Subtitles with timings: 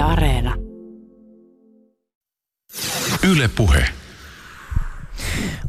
[0.00, 0.54] Yle Areena.
[3.24, 3.84] Yle Puhe.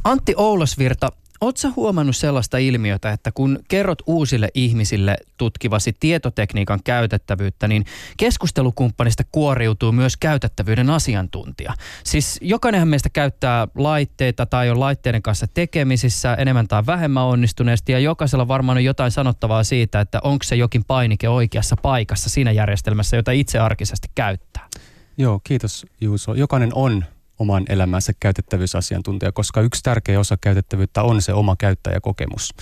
[0.03, 1.11] Antti Oulasvirta,
[1.41, 7.85] Oletko huomannut sellaista ilmiötä, että kun kerrot uusille ihmisille tutkivasi tietotekniikan käytettävyyttä, niin
[8.17, 11.73] keskustelukumppanista kuoriutuu myös käytettävyyden asiantuntija.
[12.03, 17.99] Siis jokainenhan meistä käyttää laitteita tai on laitteiden kanssa tekemisissä enemmän tai vähemmän onnistuneesti ja
[17.99, 23.17] jokaisella varmaan on jotain sanottavaa siitä, että onko se jokin painike oikeassa paikassa siinä järjestelmässä,
[23.17, 24.67] jota itse arkisesti käyttää.
[25.17, 26.33] Joo, kiitos Juuso.
[26.33, 27.05] Jokainen on
[27.41, 32.53] oman elämänsä käytettävyysasiantuntija, koska yksi tärkeä osa käytettävyyttä on se oma käyttäjäkokemus.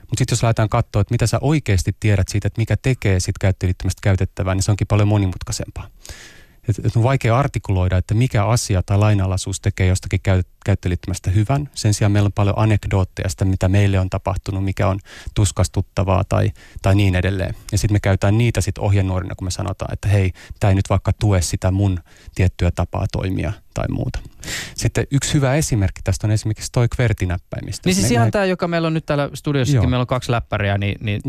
[0.00, 3.38] Mutta sitten jos lähdetään katsoa, että mitä sä oikeasti tiedät siitä, että mikä tekee sit
[3.38, 5.88] käyttäjäliittymästä käytettävää, niin se onkin paljon monimutkaisempaa.
[6.68, 11.70] Et, et on vaikea artikuloida, että mikä asia tai lainalaisuus tekee jostakin käyt, käyttöliittymästä hyvän.
[11.74, 15.00] Sen sijaan meillä on paljon anekdootteja sitä, mitä meille on tapahtunut, mikä on
[15.34, 16.50] tuskastuttavaa tai,
[16.82, 17.54] tai niin edelleen.
[17.72, 20.90] Ja sitten me käytetään niitä sitten ohjenuorina, kun me sanotaan, että hei, tämä ei nyt
[20.90, 22.00] vaikka tue sitä mun
[22.34, 24.18] tiettyä tapaa toimia tai muuta.
[24.76, 27.88] Sitten yksi hyvä esimerkki tästä on esimerkiksi toi QWERTY-näppäimistö.
[27.88, 28.30] Niin siis ihan me...
[28.30, 31.20] tämä, joka meillä on nyt täällä studiossakin, meillä on kaksi läppäriä, niin, niin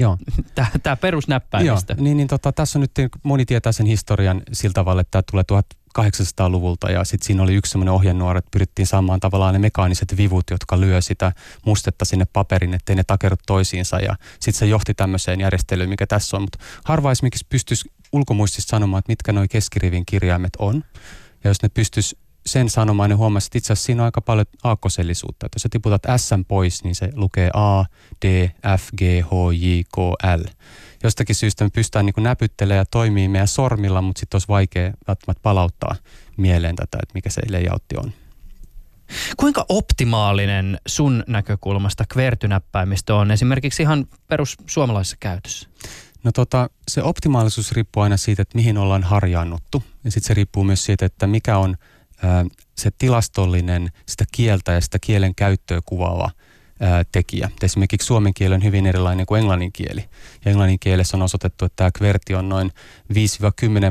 [0.84, 1.94] tämä perusnäppäimistö.
[1.94, 5.44] Joo, niin, niin tota, tässä on nyt, moni tietää sen historian sillä tavalla, että tämä
[5.46, 5.64] tulee
[6.00, 10.44] 800-luvulta ja sitten siinä oli yksi semmoinen ohjenuora, että pyrittiin saamaan tavallaan ne mekaaniset vivut,
[10.52, 11.32] jotka lyö sitä
[11.66, 16.38] mustetta sinne paperin, ettei ne takeru toisiinsa ja sitten se johti tämmöiseen järjestelyyn, mikä tässä
[16.38, 16.44] on.
[16.44, 20.84] Mutta harva esimerkiksi pystyisi ulkomuistista sanomaan, että mitkä nuo keskirivin kirjaimet on.
[21.44, 24.46] Ja jos ne pystyisi sen sanomaan, niin huomasit, että itse asiassa siinä on aika paljon
[24.64, 25.46] aakkosellisuutta.
[25.46, 27.84] Että jos sä tiputat S pois, niin se lukee A,
[28.26, 29.98] D, F, G, H, J, K,
[30.38, 30.44] L.
[31.04, 35.42] Jostakin syystä me pystytään niin näpyttelemään ja toimii meidän sormilla, mutta sitten olisi vaikea välttämättä
[35.42, 35.96] palauttaa
[36.38, 38.14] mieleen tätä, että mikä se layoutti on.
[39.38, 45.70] Kuinka optimaalinen sun näkökulmasta kvertynäppäimistö on esimerkiksi ihan perus suomalaisessa käytössä?
[46.24, 49.84] No tota, se optimaalisuus riippuu aina siitä, että mihin ollaan harjaannuttu.
[50.04, 51.76] Ja sitten se riippuu myös siitä, että mikä on
[52.76, 56.32] se tilastollinen, sitä kieltä ja sitä kielen käyttöä kuvaava
[56.80, 57.52] ää, tekijä.
[57.62, 60.06] Esimerkiksi suomen kieli on hyvin erilainen kuin englannin kieli.
[60.46, 62.72] Ja englannin kielessä on osoitettu, että tämä kverti on noin
[63.14, 63.16] 5-10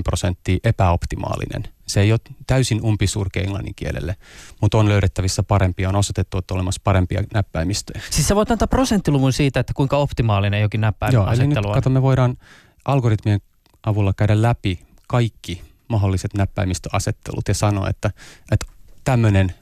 [0.05, 1.63] prosenttia epäoptimaalinen.
[1.87, 4.17] Se ei ole täysin umpisurke englannin kielelle,
[4.61, 8.03] mutta on löydettävissä parempia, on osoitettu, että on olemassa parempia näppäimistöjä.
[8.11, 11.91] Siis sä voit antaa prosenttiluvun siitä, että kuinka optimaalinen jokin näppäimistö Joo, eli nyt kato,
[11.91, 12.37] me voidaan
[12.85, 13.41] algoritmien
[13.87, 18.11] avulla käydä läpi kaikki mahdolliset näppäimistöasettelut ja sanoa, että,
[18.53, 18.67] että
[19.05, 19.55] tämmöinen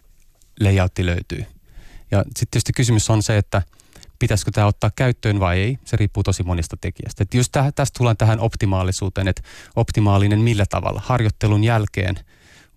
[0.60, 1.44] layoutti löytyy.
[2.10, 3.62] Ja sitten tietysti kysymys on se, että
[4.18, 5.78] pitäisikö tämä ottaa käyttöön vai ei.
[5.84, 7.22] Se riippuu tosi monista tekijästä.
[7.22, 9.42] Et just tästä tullaan tähän optimaalisuuteen, että
[9.76, 11.02] optimaalinen millä tavalla?
[11.04, 12.14] Harjoittelun jälkeen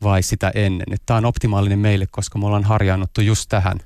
[0.04, 0.88] vai sitä ennen?
[1.06, 3.78] Tämä on optimaalinen meille, koska me ollaan harjaannuttu just tähän.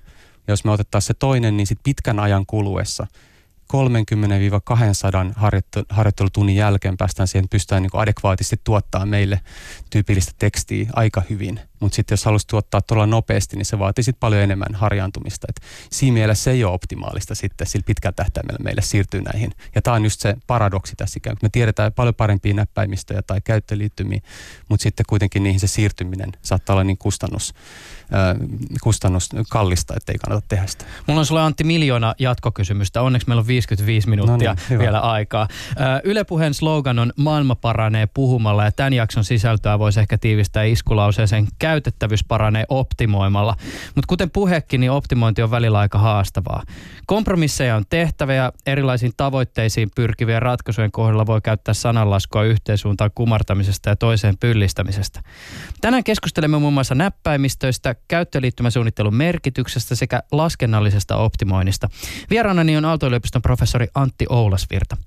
[0.47, 3.07] Ja jos me otetaan se toinen, niin sitten pitkän ajan kuluessa–
[3.74, 3.78] 30-200
[5.90, 9.40] harjoittelutunnin jälkeen päästään siihen, että pystytään niin adekvaatisti tuottaa meille
[9.90, 11.59] tyypillistä tekstiä aika hyvin.
[11.79, 15.47] Mutta sitten jos haluaisi tuottaa tuolla nopeasti, niin se vaatii sitten paljon enemmän harjaantumista.
[15.50, 19.51] Et siinä mielessä se ei ole optimaalista sitten sillä pitkällä tähtäimellä meille siirtyy näihin.
[19.75, 21.47] Ja tämä on just se paradoksi tässä ikään kuin.
[21.47, 24.19] Me tiedetään paljon parempia näppäimistöjä tai käyttöliittymiä,
[24.69, 27.53] mutta sitten kuitenkin niihin se siirtyminen saattaa olla niin kustannus
[28.84, 30.85] kustannus kallista, ettei kannata tehdä sitä.
[31.07, 33.01] Mulla on sulle Antti miljoona jatkokysymystä.
[33.01, 35.47] Onneksi meillä on 55 minuuttia no niin, vielä aikaa.
[36.03, 41.47] Yle Puheen slogan on maailma paranee puhumalla ja tämän jakson sisältöä voisi ehkä tiivistää iskulauseeseen
[41.69, 43.56] käytettävyys paranee optimoimalla.
[43.96, 46.63] Mutta kuten puhekin, niin optimointi on välillä aika haastavaa.
[47.06, 53.96] Kompromisseja on tehtävä ja erilaisiin tavoitteisiin pyrkivien ratkaisujen kohdalla voi käyttää sananlaskua yhteensuuntaan kumartamisesta ja
[53.96, 55.22] toiseen pyllistämisestä.
[55.81, 61.90] Tänään keskustelemme muun muassa näppäimistöistä, käyttöliittymäsuunnittelun merkityksestä sekä laskennallisesta optimoinnista.
[62.30, 64.97] Vieraanani on Aalto-yliopiston professori Antti Oulasvirta.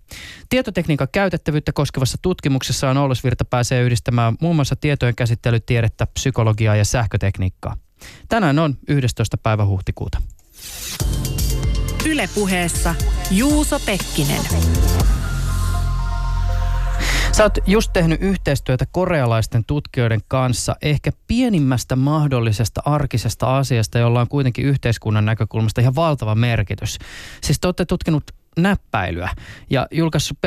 [0.48, 7.76] Tietotekniikan käytettävyyttä koskevassa tutkimuksessaan Oulasvirta pääsee yhdistämään muun muassa tietojen käsittelytiedettä, psykologiaa ja sähkötekniikkaa.
[8.28, 9.36] Tänään on 11.
[9.36, 10.22] päivä huhtikuuta.
[12.06, 12.94] Ylepuheessa
[13.30, 14.42] Juuso Pekkinen.
[17.32, 24.28] Sä oot just tehnyt yhteistyötä korealaisten tutkijoiden kanssa ehkä pienimmästä mahdollisesta arkisesta asiasta, jolla on
[24.28, 26.98] kuitenkin yhteiskunnan näkökulmasta ihan valtava merkitys.
[27.42, 28.24] Siis te olette tutkinut
[28.56, 29.30] näppäilyä
[29.70, 30.38] ja julkaissut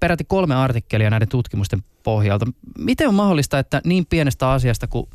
[0.00, 2.46] peräti kolme artikkelia näiden tutkimusten pohjalta.
[2.78, 5.08] Miten on mahdollista, että niin pienestä asiasta kuin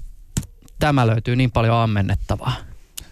[0.79, 2.55] tämä löytyy niin paljon ammennettavaa?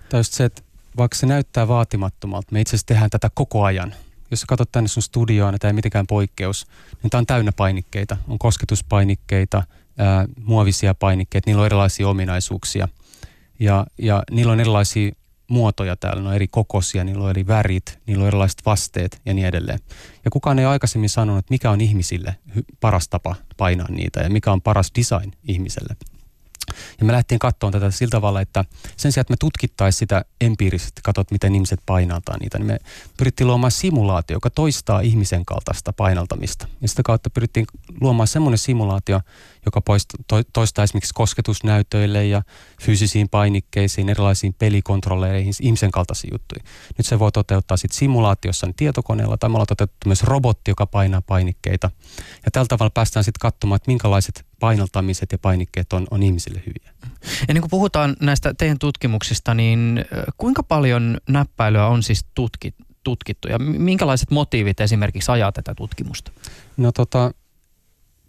[0.09, 0.61] Tämä se, että
[0.97, 3.93] vaikka se näyttää vaatimattomalta, me itse asiassa tehdään tätä koko ajan–
[4.31, 6.67] jos sä katsot tänne sun studioon, niin tämä ei mitenkään poikkeus,
[7.03, 8.17] niin tämä on täynnä painikkeita.
[8.27, 9.63] On kosketuspainikkeita,
[9.97, 12.87] ää, muovisia painikkeita, niillä on erilaisia ominaisuuksia.
[13.59, 15.11] Ja, ja niillä on erilaisia
[15.47, 19.33] muotoja täällä, ne on eri kokoisia, niillä on eri värit, niillä on erilaiset vasteet ja
[19.33, 19.79] niin edelleen.
[20.25, 22.35] Ja kukaan ei aikaisemmin sanonut, mikä on ihmisille
[22.79, 25.95] paras tapa painaa niitä ja mikä on paras design ihmiselle.
[26.99, 28.65] Ja me lähtiin katsomaan tätä sillä tavalla, että
[28.97, 32.79] sen sijaan, että me tutkittaisiin sitä empiirisesti, katsot miten ihmiset painaltaa niitä, niin me
[33.17, 36.67] pyrittiin luomaan simulaatio, joka toistaa ihmisen kaltaista painaltamista.
[36.81, 37.65] Ja sitä kautta pyrittiin
[38.01, 39.21] luomaan semmoinen simulaatio,
[39.65, 39.81] joka
[40.53, 42.41] toistaa esimerkiksi kosketusnäytöille ja
[42.81, 46.63] fyysisiin painikkeisiin, erilaisiin pelikontrolleihin, ihmisen kaltaisiin juttuja.
[46.97, 50.85] Nyt se voi toteuttaa sitten simulaatiossa niin tietokoneella tai me ollaan toteutettu myös robotti, joka
[50.85, 51.91] painaa painikkeita.
[52.45, 56.93] Ja tällä tavalla päästään sitten katsomaan, että minkälaiset painaltamiset ja painikkeet on, on ihmisille hyviä.
[57.49, 60.05] Ennen kuin puhutaan näistä teidän tutkimuksista, niin
[60.37, 62.85] kuinka paljon näppäilyä on siis tutkittu?
[63.05, 66.31] tutkittu ja minkälaiset motiivit esimerkiksi ajaa tätä tutkimusta?
[66.77, 67.31] No tota,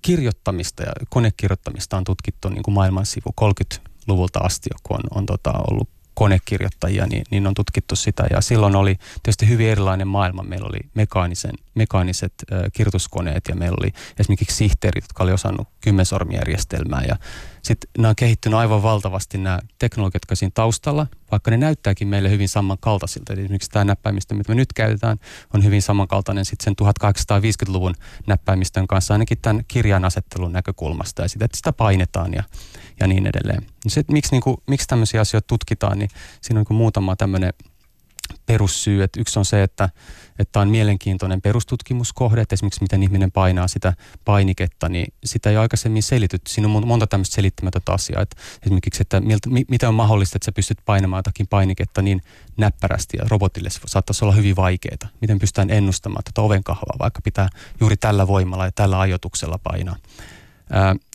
[0.06, 5.52] kirjoittamista ja konekirjoittamista on tutkittu niin kuin maailman sivu 30-luvulta asti, kun on, on tota,
[5.70, 8.26] ollut konekirjoittajia, niin, niin on tutkittu sitä.
[8.30, 10.42] Ja silloin oli tietysti hyvin erilainen maailma.
[10.42, 17.02] Meillä oli mekaanisen, mekaaniset äh, kirjoituskoneet ja meillä oli esimerkiksi sihteerit, jotka oli osannut kymmensormijärjestelmää.
[17.08, 17.16] Ja
[17.62, 22.30] sitten nämä on kehittynyt aivan valtavasti nämä teknologiat, jotka siinä taustalla, vaikka ne näyttääkin meille
[22.30, 23.32] hyvin samankaltaisilta.
[23.32, 25.18] Eli esimerkiksi tämä näppäimistö, mitä me nyt käytetään,
[25.54, 27.94] on hyvin samankaltainen sitten sen 1850-luvun
[28.26, 32.42] näppäimistön kanssa, ainakin tämän kirjan asettelun näkökulmasta ja sitä, että sitä painetaan ja,
[33.00, 33.66] ja niin edelleen.
[33.88, 36.10] Se, että miksi, niin kuin, miksi tämmöisiä asioita tutkitaan, niin
[36.40, 37.52] siinä on niin muutama tämmöinen
[38.46, 39.02] perussyy.
[39.02, 39.88] Että yksi on se, että,
[40.38, 43.92] että on mielenkiintoinen perustutkimuskohde, että esimerkiksi miten ihminen painaa sitä
[44.24, 46.50] painiketta, niin sitä ei aikaisemmin selitytty.
[46.50, 48.22] Siinä on monta tämmöistä selittämätöntä asiaa.
[48.22, 52.22] Että esimerkiksi, että miltä, miten on mahdollista, että sä pystyt painamaan jotakin painiketta niin
[52.56, 55.10] näppärästi ja robotille se saattaisi olla hyvin vaikeaa.
[55.20, 57.48] Miten pystytään ennustamaan tätä ovenkahvaa, vaikka pitää
[57.80, 59.96] juuri tällä voimalla ja tällä ajotuksella painaa.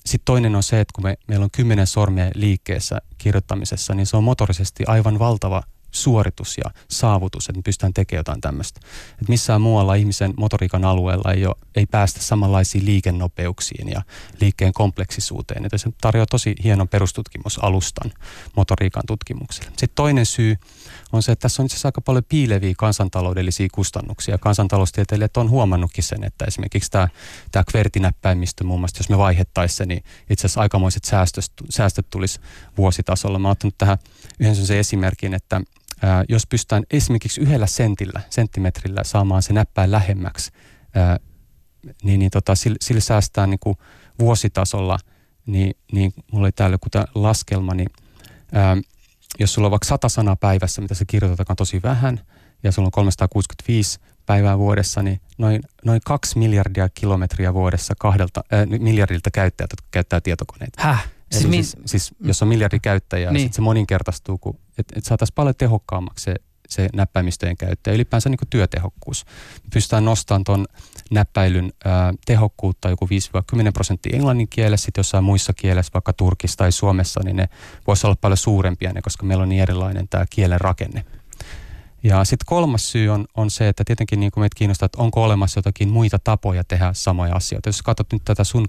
[0.06, 4.18] Sitten toinen on se, että kun me, meillä on kymmenen sormia liikkeessä kirjoittamisessa, niin se
[4.18, 8.80] on motorisesti aivan valtava suoritus ja saavutus, että pystytään tekemään jotain tämmöistä.
[9.12, 14.02] Että missään muualla ihmisen motoriikan alueella ei, ole, ei päästä samanlaisiin liikennopeuksiin ja
[14.42, 15.66] liikkeen kompleksisuuteen.
[15.66, 18.12] Että se tarjoaa tosi hienon perustutkimusalustan
[18.56, 19.70] motoriikan tutkimukselle.
[19.70, 20.56] Sitten toinen syy
[21.12, 24.38] on se, että tässä on itse asiassa aika paljon piileviä kansantaloudellisia kustannuksia.
[24.38, 27.08] Kansantaloustieteilijät on huomannutkin sen, että esimerkiksi tämä,
[27.52, 32.40] tämä kvertinäppäimistö muun muassa, jos me vaihettaisiin se, niin itse asiassa aikamoiset säästöt, säästöt tulisi
[32.78, 33.40] vuositasolla.
[33.40, 33.98] Mä oon ottanut tähän
[34.40, 35.62] yhden sen esimerkin, että
[36.01, 40.51] ää, jos pystytään esimerkiksi yhdellä sentillä, senttimetrillä saamaan se näppäin lähemmäksi,
[40.95, 41.19] ää,
[42.03, 43.75] niin, niin tota, sillä, sillä säästää niin kuin
[44.19, 45.00] vuositasolla,
[45.45, 47.89] niin, niin mulla oli täällä joku laskelma, niin
[48.51, 48.77] ää,
[49.39, 52.19] jos sulla on vaikka 100 sanaa päivässä, mitä sä kirjoitat, on tosi vähän,
[52.63, 58.80] ja sulla on 365 päivää vuodessa, niin noin, noin kaksi miljardia kilometriä vuodessa kahdelta, äh,
[58.80, 60.81] miljardilta käyttäjältä, jotka käyttää tietokoneita.
[60.83, 61.09] Häh?
[61.31, 63.44] Eli siis, siis, siis jos on miljardi käyttäjää, niin.
[63.44, 66.36] sit se moninkertaistuu, kun, että et saataisiin paljon tehokkaammaksi se,
[66.69, 69.25] se näppäimistöjen käyttö ja ylipäänsä niin tehokkuus.
[69.63, 70.66] Me pystytään nostamaan tuon
[71.12, 73.10] näppäilyn ää, tehokkuutta joku 5-10
[73.74, 77.50] prosenttia englannin kielessä, sitten jossain muissa kielessä, vaikka Turkissa tai Suomessa, niin ne
[77.88, 81.06] voisi olla paljon suurempia ne, koska meillä on niin erilainen tämä kielen rakenne.
[82.04, 85.24] Ja sitten kolmas syy on, on se, että tietenkin niin kuin meitä kiinnostaa, että onko
[85.24, 87.69] olemassa jotakin muita tapoja tehdä samoja asioita.
[87.69, 88.68] Jos katsot nyt tätä sun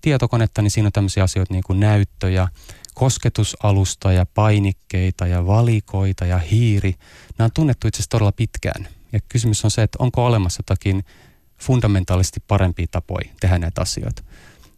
[0.00, 2.48] tietokonetta, niin siinä on tämmöisiä asioita niin kuin näyttöjä,
[2.94, 6.94] kosketusalusta ja painikkeita ja valikoita ja hiiri.
[7.38, 8.88] Nämä on tunnettu itse asiassa todella pitkään.
[9.12, 11.04] Ja kysymys on se, että onko olemassa jotakin
[11.60, 14.22] fundamentaalisesti parempia tapoja tehdä näitä asioita.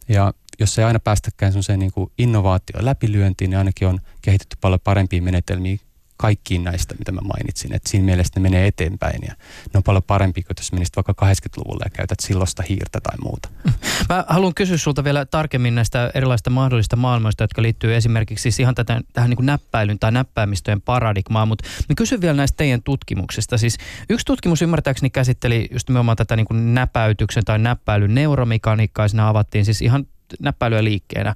[0.09, 5.21] Ja jos ei aina päästäkään semmoiseen niin innovaatio läpilyöntiin, niin ainakin on kehitetty paljon parempia
[5.21, 5.77] menetelmiä
[6.21, 7.75] kaikkiin näistä, mitä mä mainitsin.
[7.75, 9.33] Että siinä mielessä ne menee eteenpäin ja
[9.73, 13.49] ne on paljon parempi kuin jos menisit vaikka 80-luvulle ja käytät silloista hiirtä tai muuta.
[14.09, 18.75] Mä haluan kysyä sulta vielä tarkemmin näistä erilaisista mahdollisista maailmoista, jotka liittyy esimerkiksi siis ihan
[18.75, 23.57] tätä, tähän niin kuin näppäilyn tai näppäimistöjen paradigmaan, mutta mä kysyn vielä näistä teidän tutkimuksista.
[23.57, 23.77] Siis
[24.09, 29.65] yksi tutkimus ymmärtääkseni käsitteli just nimenomaan tätä niin kuin näpäytyksen tai näppäilyn neuromekaniikkaa, siinä avattiin
[29.65, 30.07] siis ihan
[30.39, 31.35] näppäilyä liikkeenä.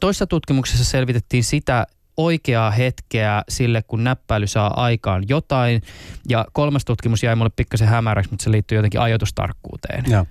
[0.00, 1.86] Toissa tutkimuksessa selvitettiin sitä,
[2.24, 5.82] oikeaa hetkeä sille, kun näppäily saa aikaan jotain.
[6.28, 10.04] Ja kolmas tutkimus jäi mulle pikkasen hämäräksi, mutta se liittyy jotenkin ajoitustarkkuuteen.
[10.08, 10.26] Joo.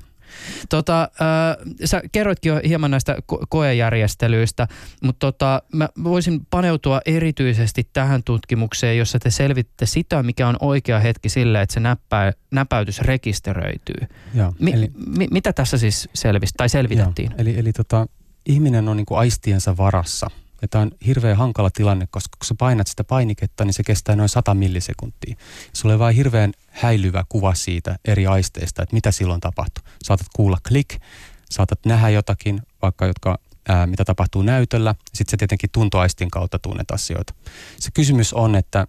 [0.69, 4.67] Tota, äh, sä kerroitkin jo hieman näistä ko- koejärjestelyistä,
[5.03, 10.99] mutta tota, mä voisin paneutua erityisesti tähän tutkimukseen, jossa te selvitte sitä, mikä on oikea
[10.99, 14.07] hetki sille, että se näppä, näpäytys rekisteröityy.
[14.33, 17.31] Joo, mi- eli, mi- mitä tässä siis selvisi, tai selvitettiin?
[17.31, 18.07] Joo, eli eli tota,
[18.45, 20.27] ihminen on niin kuin aistiensa varassa–
[20.61, 24.15] ja tämä on hirveän hankala tilanne, koska kun sä painat sitä painiketta, niin se kestää
[24.15, 25.35] noin 100 millisekuntia.
[25.73, 29.83] Sulla on vain hirveän häilyvä kuva siitä eri aisteista, että mitä silloin tapahtuu.
[30.03, 30.95] Saatat kuulla klik,
[31.49, 33.39] saatat nähdä jotakin, vaikka jotka,
[33.69, 34.95] ää, mitä tapahtuu näytöllä.
[35.13, 37.33] Sitten se tietenkin tuntoaistin kautta tunnet asioita.
[37.79, 38.87] Se kysymys on, että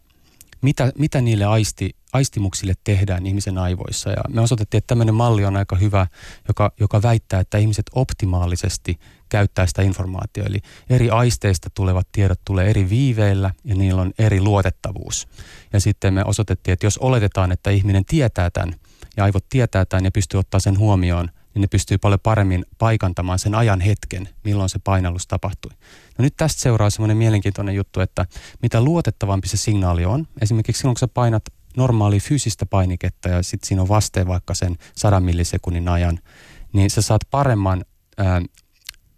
[0.62, 4.10] mitä, mitä niille aisti, aistimuksille tehdään ihmisen aivoissa.
[4.10, 6.06] Ja me osoitettiin, että tämmöinen malli on aika hyvä,
[6.48, 8.98] joka, joka väittää, että ihmiset optimaalisesti
[9.30, 10.48] käyttää sitä informaatiota.
[10.48, 10.58] Eli
[10.90, 15.28] eri aisteista tulevat tiedot tulee eri viiveillä ja niillä on eri luotettavuus.
[15.72, 18.74] Ja sitten me osoitettiin, että jos oletetaan, että ihminen tietää tämän
[19.16, 23.38] ja aivot tietää tämän ja pystyy ottaa sen huomioon, niin ne pystyy paljon paremmin paikantamaan
[23.38, 25.70] sen ajan hetken, milloin se painallus tapahtui.
[26.18, 28.26] No nyt tästä seuraa semmoinen mielenkiintoinen juttu, että
[28.62, 31.42] mitä luotettavampi se signaali on, esimerkiksi silloin kun sä painat
[31.76, 36.18] normaali fyysistä painiketta ja sitten siinä on vaste vaikka sen 100 millisekunnin ajan,
[36.72, 37.84] niin sä saat paremman
[38.18, 38.42] ää,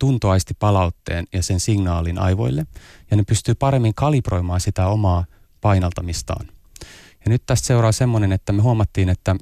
[0.03, 2.67] tuntoaisti palautteen ja sen signaalin aivoille
[3.11, 5.25] ja ne pystyy paremmin kalibroimaan sitä omaa
[5.61, 6.47] painaltamistaan.
[7.25, 9.37] Ja nyt tästä seuraa semmoinen, että me huomattiin, että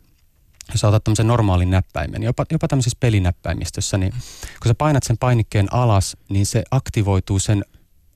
[0.72, 5.74] jos otat tämmöisen normaalin näppäimen, jopa, jopa tämmöisessä pelinäppäimistössä, niin kun sä painat sen painikkeen
[5.74, 7.64] alas, niin se aktivoituu sen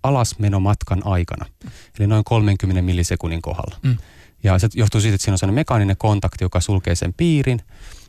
[0.02, 1.46] alasmenomatkan aikana.
[1.98, 3.78] Eli noin 30 millisekunnin kohdalla.
[3.82, 3.96] Mm.
[4.42, 7.60] Ja se johtuu siitä, että siinä on sellainen mekaaninen kontakti, joka sulkee sen piirin.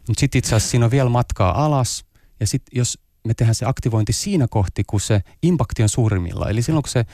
[0.08, 2.06] Mutta sitten itse asiassa siinä on vielä matkaa alas.
[2.40, 6.50] Ja sitten jos me tehdään se aktivointi siinä kohti, kun se impakti on suurimmilla.
[6.50, 7.06] Eli silloin kun se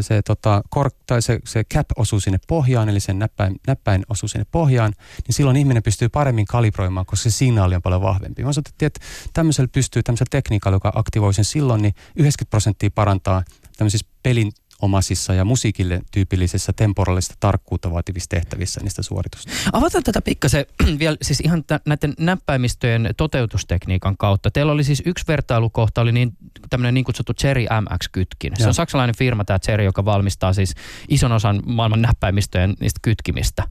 [0.00, 4.28] se, tota, kor, tai se, se cap osuu sinne pohjaan, eli sen näppäin, näppäin osuu
[4.28, 4.92] sinne pohjaan,
[5.26, 8.42] niin silloin ihminen pystyy paremmin kalibroimaan, koska se signaali on paljon vahvempi.
[8.42, 9.00] Mä osoitettiin, että
[9.32, 13.42] tämmöisellä pystyy, tämmöisellä tekniikalla, joka aktivoi sen silloin, niin 90 prosenttia parantaa
[13.76, 14.52] tämmöisissä pelin
[14.84, 19.52] omaisissa ja musiikille tyypillisissä temporaalista tarkkuutta vaativissa tehtävissä niistä suoritusta.
[19.72, 20.66] Avataan tätä pikkasen
[20.98, 24.50] vielä siis ihan t- näiden näppäimistöjen toteutustekniikan kautta.
[24.50, 26.32] Teillä oli siis yksi vertailukohta, oli niin,
[26.70, 28.52] tämmöinen niin kutsuttu Cherry MX-kytkin.
[28.56, 30.74] Se on saksalainen firma tämä Cherry, joka valmistaa siis
[31.08, 33.68] ison osan maailman näppäimistöjen niistä kytkimistä.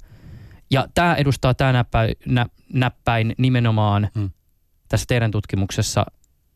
[0.72, 4.29] Ja tämä edustaa tämä näppäin, nä, näppäin nimenomaan hmm.
[4.89, 6.05] tässä teidän tutkimuksessa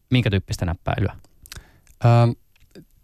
[0.10, 1.16] minkä tyyppistä näppäilyä?
[2.06, 2.32] Ähm,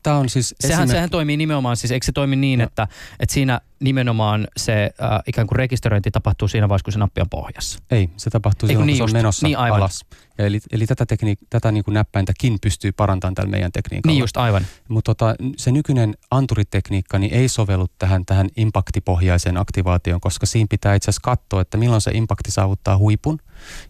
[0.03, 0.91] Tämä on siis sehän, esimerkki...
[0.91, 2.87] sehän toimii nimenomaan, siis eikö se toimi niin, että,
[3.19, 7.29] että siinä nimenomaan se äh, ikään kuin rekisteröinti tapahtuu siinä vaiheessa, kun se nappi on
[7.29, 7.79] pohjassa?
[7.91, 9.79] Ei, se tapahtuu silloin, niin kun se on menossa niin aivan.
[9.79, 10.05] alas.
[10.37, 14.13] Ja eli, eli tätä, tekniik- tätä niin kuin näppäintäkin pystyy parantamaan tällä meidän tekniikalla.
[14.13, 14.65] Niin just, aivan.
[14.89, 20.95] Mutta tota, se nykyinen anturitekniikka niin ei sovellu tähän, tähän impaktipohjaiseen aktivaatioon, koska siinä pitää
[20.95, 23.39] itse asiassa katsoa, että milloin se impakti saavuttaa huipun.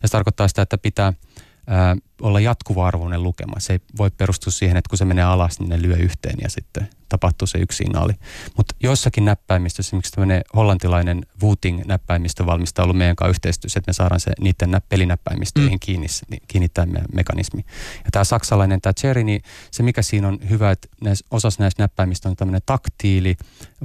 [0.02, 1.14] Ja se tarkoittaa sitä, että pitää–
[1.68, 3.60] ää, olla jatkuva-arvoinen lukema.
[3.60, 6.50] Se ei voi perustua siihen, että kun se menee alas, niin ne lyö yhteen ja
[6.50, 8.14] sitten tapahtuu se yksi signaali.
[8.58, 14.20] Mutta joissakin näppäimistöissä, esimerkiksi tämmöinen hollantilainen Wooting-näppäimistö valmistaa ollut meidän kanssa yhteistyössä, että me saadaan
[14.20, 15.80] se niiden nä- pelinäppäimistöihin mm.
[15.80, 16.08] kiinni,
[16.48, 17.66] kiinni tämä mekanismi.
[17.98, 21.84] Ja tämä saksalainen, tämä Cherry, niin se mikä siinä on hyvä, että näissä, osassa näistä
[21.84, 23.36] näppäimistä on tämmöinen taktiili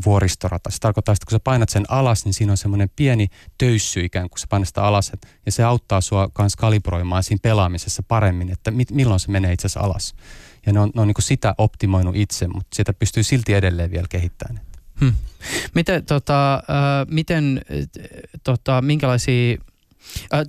[0.05, 0.71] vuoristorata.
[0.71, 3.27] Se tarkoittaa, että kun sä painat sen alas, niin siinä on semmoinen pieni
[3.59, 5.13] töyssy ikään kuin se painat sitä alas,
[5.47, 9.67] ja se auttaa sua myös kalibroimaan siinä pelaamisessa paremmin, että mit, milloin se menee itse
[9.67, 10.15] asiassa alas.
[10.67, 14.07] Ja ne on, ne on niin sitä optimoinut itse, mutta sitä pystyy silti edelleen vielä
[14.11, 14.67] kehittämään.
[15.01, 15.13] Hmm.
[15.75, 17.61] Miten, tota, äh, miten
[18.45, 19.59] tota, minkälaisia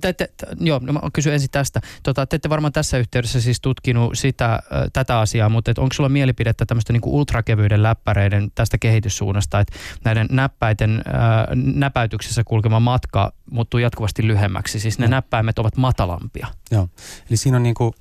[0.00, 0.28] te, te,
[0.60, 1.80] joo, no mä kysyn ensin tästä.
[2.02, 4.60] Tota, te ette varmaan tässä yhteydessä siis tutkinut sitä, äh,
[4.92, 10.90] tätä asiaa, mutta onko sulla mielipidettä tämmöistä niinku ultrakevyyden läppäreiden tästä kehityssuunnasta, että näiden näppäiden
[10.90, 15.10] äh, näpäytyksessä kulkema matka muuttuu jatkuvasti lyhemmäksi, siis ne no.
[15.10, 16.46] näppäimet ovat matalampia.
[16.70, 16.88] Joo,
[17.28, 17.94] eli siinä on niinku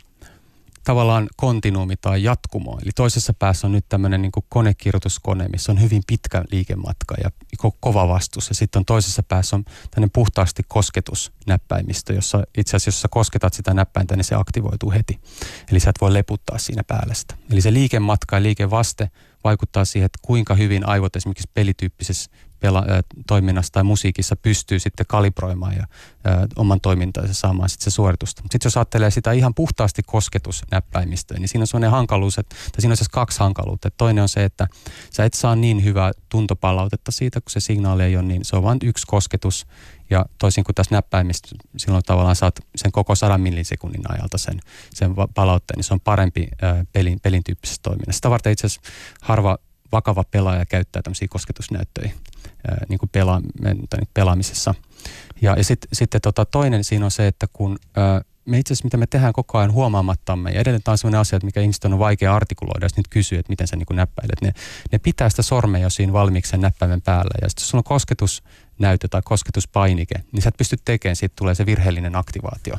[0.83, 2.79] tavallaan kontinuumi tai jatkumo.
[2.83, 7.29] Eli toisessa päässä on nyt tämmöinen niin konekirjoituskone, missä on hyvin pitkä liikematka ja
[7.65, 8.49] ko- kova vastus.
[8.49, 13.53] Ja sitten on toisessa päässä on tämmöinen puhtaasti kosketusnäppäimistö, jossa itse asiassa jos sä kosketat
[13.53, 15.19] sitä näppäintä, niin se aktivoituu heti.
[15.71, 17.35] Eli sä et voi leputtaa siinä päällä sitä.
[17.51, 19.11] Eli se liikematka ja liikevaste
[19.43, 22.83] vaikuttaa siihen, että kuinka hyvin aivot esimerkiksi pelityyppisessä pela,
[23.27, 28.41] toiminnassa tai musiikissa pystyy sitten kalibroimaan ja ä, oman toimintansa saamaan sitten se suoritusta.
[28.41, 32.93] Sitten jos ajattelee sitä ihan puhtaasti kosketusnäppäimistöä, niin siinä on sellainen hankaluus, että, tai siinä
[32.93, 33.91] on siis kaksi hankaluutta.
[33.91, 34.67] Toinen on se, että
[35.11, 38.63] sä et saa niin hyvää tuntopalautetta siitä, kun se signaali ei ole niin, se on
[38.63, 39.67] vain yksi kosketus
[40.09, 41.47] ja toisin kuin tässä näppäimistä,
[41.77, 44.59] silloin tavallaan saat sen koko 100 millisekunnin ajalta sen,
[44.93, 48.17] sen palautteen, niin se on parempi ää, pelin, pelin tyyppisessä toiminnassa.
[48.17, 49.57] Sitä varten itse asiassa harva
[49.91, 52.11] vakava pelaaja käyttää tämmöisiä kosketusnäyttöjä
[52.67, 53.41] ää, niin kuin pela,
[54.13, 54.75] pelaamisessa.
[55.41, 58.85] Ja, ja sitten sit, tota, toinen siinä on se, että kun ää, me itse asiassa,
[58.85, 61.85] mitä me tehdään koko ajan huomaamattamme, ja edelleen tämä on sellainen asia, että mikä ihmiset
[61.85, 64.41] on vaikea artikuloida, jos nyt kysyy, että miten sä niin näppäilet.
[64.41, 64.53] Ne,
[64.91, 67.83] ne pitää sitä sormeja jo siinä valmiiksi sen näppäimen päällä, ja sitten jos sulla on
[67.83, 68.43] kosketus
[68.79, 72.75] näyttö tai kosketuspainike, niin sä et pysty tekemään, siitä tulee se virheellinen aktivaatio.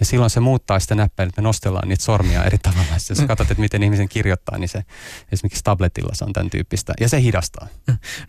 [0.00, 2.94] Ja silloin se muuttaa sitä näppäintä, että me nostellaan niitä sormia eri tavalla.
[3.08, 4.84] Jos katsot, että miten ihmisen kirjoittaa, niin se
[5.32, 6.94] esimerkiksi tabletilla se on tämän tyyppistä.
[7.00, 7.68] Ja se hidastaa.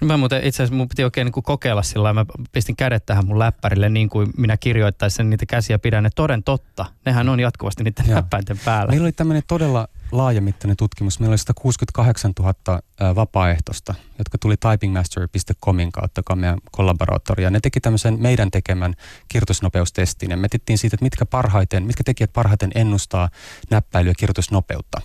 [0.02, 3.06] No mä muuten itse asiassa mun piti oikein niin kuin kokeilla sillä mä pistin kädet
[3.06, 6.86] tähän mun läppärille niin kuin minä kirjoittaisin niitä käsiä pidän ne toden totta.
[7.06, 8.92] Nehän on jatkuvasti niiden näppäinten päällä.
[8.92, 11.20] Meillä oli tämmöinen todella laajamittainen tutkimus.
[11.20, 17.50] Meillä oli 168 000 vapaaehtoista, jotka tuli typingmaster.comin kautta, joka on meidän kollaboraattori.
[17.52, 18.96] Ne teki tämmöisen meidän tekemän
[19.28, 20.32] kirjoitusnopeustestin.
[20.32, 20.48] Ja me
[20.78, 23.30] siitä, että mitkä, parhaiten, mitkä tekijät parhaiten ennustaa
[23.70, 25.02] näppäilyä kirjoitusnopeutta.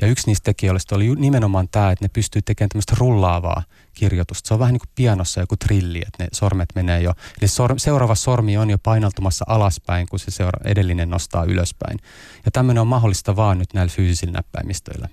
[0.00, 3.62] Ja yksi niistä tekijöistä oli nimenomaan tämä, että ne pystyy tekemään tämmöistä rullaavaa
[3.94, 4.48] kirjoitusta.
[4.48, 7.12] Se on vähän niin kuin pianossa joku trilli, että ne sormet menee jo.
[7.40, 11.98] Eli sor- seuraava sormi on jo painaltumassa alaspäin, kun se seura- edellinen nostaa ylöspäin.
[12.44, 15.08] Ja tämmöinen on mahdollista vaan nyt näillä fyysisillä näppäimistöillä.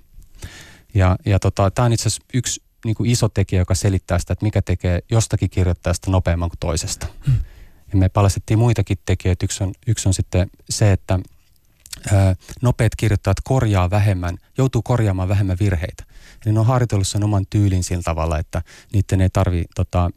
[0.94, 4.34] Ja, ja tota, tämä on itse asiassa yksi niin kuin iso tekijä, joka selittää sitä,
[4.34, 7.08] että mikä tekee jostakin kirjoittajasta nopeamman kuin toisesta.
[7.26, 7.36] Hmm.
[7.92, 9.46] Ja me palastettiin muitakin tekijöitä.
[9.46, 11.20] Yksi on, yksi on sitten se, että
[12.62, 16.04] nopeat kirjoittajat korjaa vähemmän, joutuu korjaamaan vähemmän virheitä.
[16.46, 18.62] Eli ne on harjoitellut sen oman tyylin sillä tavalla, että
[18.94, 20.10] niiden ei tarvi tota,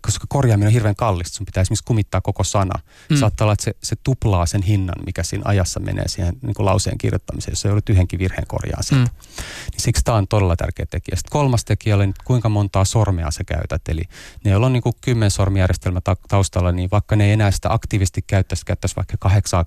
[0.00, 2.80] koska korjaaminen on hirveän kallista, sun pitää esimerkiksi kumittaa koko sana.
[3.10, 3.16] Mm.
[3.16, 6.66] Saattaa olla, että se, se tuplaa sen hinnan, mikä siinä ajassa menee siihen niin kuin
[6.66, 9.10] lauseen kirjoittamiseen, jos joudut yhdenkin virheen korjaa sieltä.
[9.10, 9.36] Mm.
[9.72, 11.16] Niin siksi tämä on todella tärkeä tekijä.
[11.16, 13.82] Sitten kolmas tekijä oli, että kuinka montaa sormea sä käytät.
[13.88, 14.02] Eli
[14.44, 18.64] ne, joilla on niin kuin kymmensormijärjestelmä taustalla, niin vaikka ne ei enää sitä aktiivisesti käyttäisi,
[18.66, 19.64] käyttäisi vaikka kahdeksaa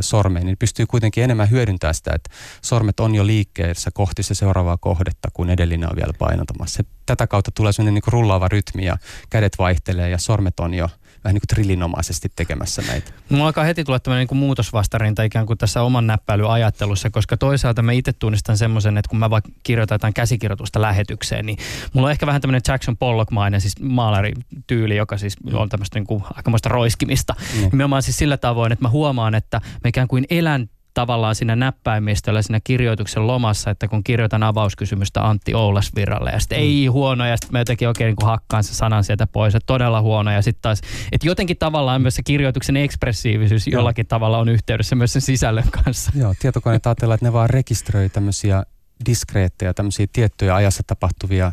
[0.00, 2.30] sormea, niin pystyy kuitenkin enemmän hyödyntämään sitä, että
[2.62, 6.76] sormet on jo liikkeessä kohti se seuraavaa kohdetta, kun edellinen on vielä painotamassa.
[6.76, 8.96] Se, tätä kautta tulee sellainen niin rullaava rytmi ja
[9.30, 10.88] kädet vaihtelee ja sormet on jo
[11.24, 13.12] vähän niin kuin trillinomaisesti tekemässä näitä.
[13.28, 17.92] Mulla alkaa heti tulla tämmöinen niin muutosvastarinta ikään kuin tässä oman näppäilyajattelussa, koska toisaalta mä
[17.92, 21.58] itse tunnistan semmoisen, että kun mä vaikka kirjoitan jotain käsikirjoitusta lähetykseen, niin
[21.92, 26.24] mulla on ehkä vähän tämmöinen Jackson Pollock-mainen siis maalarityyli, joka siis on tämmöistä niin kuin
[26.34, 27.34] aikamoista roiskimista.
[27.54, 27.68] Mm.
[27.72, 32.42] Nimenomaan siis sillä tavoin, että mä huomaan, että mä ikään kuin elän tavallaan siinä näppäimistöllä
[32.42, 36.62] siinä kirjoituksen lomassa, että kun kirjoitan avauskysymystä Antti Oulasviralle ja sitten mm.
[36.62, 39.66] ei huono ja sitten mä jotenkin oikein niin kuin hakkaan se sanan sieltä pois, että
[39.66, 40.80] todella huono ja sitten taas,
[41.12, 43.78] että jotenkin tavallaan myös se kirjoituksen ekspressiivisyys Joo.
[43.78, 46.12] jollakin tavalla on yhteydessä myös sen sisällön kanssa.
[46.14, 48.64] Joo, tietokoneet ajatellaan, että ne vaan rekisteröi tämmöisiä
[49.06, 51.52] diskreetteja, tämmöisiä tiettyjä ajassa tapahtuvia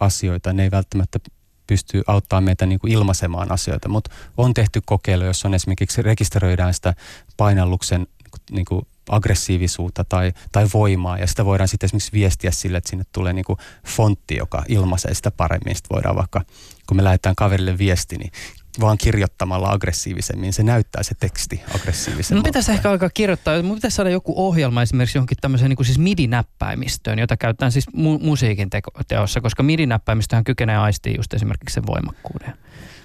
[0.00, 0.52] asioita.
[0.52, 1.18] Ne ei välttämättä
[1.66, 6.74] pystyy auttamaan meitä niin kuin ilmaisemaan asioita, mutta on tehty kokeilu, jossa on esimerkiksi rekisteröidään
[6.74, 6.94] sitä
[7.36, 8.06] painalluksen
[8.50, 13.04] niin kuin aggressiivisuutta tai, tai voimaa ja sitä voidaan sitten esimerkiksi viestiä sille, että sinne
[13.12, 15.74] tulee niin kuin fontti, joka ilmaisee sitä paremmin.
[15.74, 16.42] Sitten voidaan vaikka,
[16.86, 18.32] kun me lähdetään kaverille viesti, niin
[18.80, 22.42] vaan kirjoittamalla aggressiivisemmin, se näyttää se teksti aggressiivisemmin.
[22.42, 25.98] No pitäisi ehkä alkaa kirjoittaa, mun pitäisi saada joku ohjelma esimerkiksi johonkin tämmöiseen niin siis
[25.98, 31.86] MIDI-näppäimistöön, jota käytetään siis mu- musiikin teko- teossa, koska MIDI-näppäimistöhän kykenee aistiin just esimerkiksi sen
[31.86, 32.54] voimakkuuden.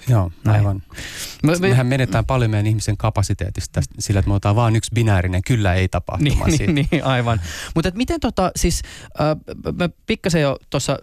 [0.08, 0.84] Joo, aivan.
[1.44, 5.42] Me, me, Mehän menetään paljon meidän ihmisen kapasiteetista sillä, että me otetaan vain yksi binäärinen
[5.48, 6.46] kyllä ei tapahtuma.
[6.46, 7.42] Niin, niin, niin aivan.
[7.76, 8.82] Mutta miten tota, siis,
[9.22, 11.00] äh, me pikkasen jo tuossa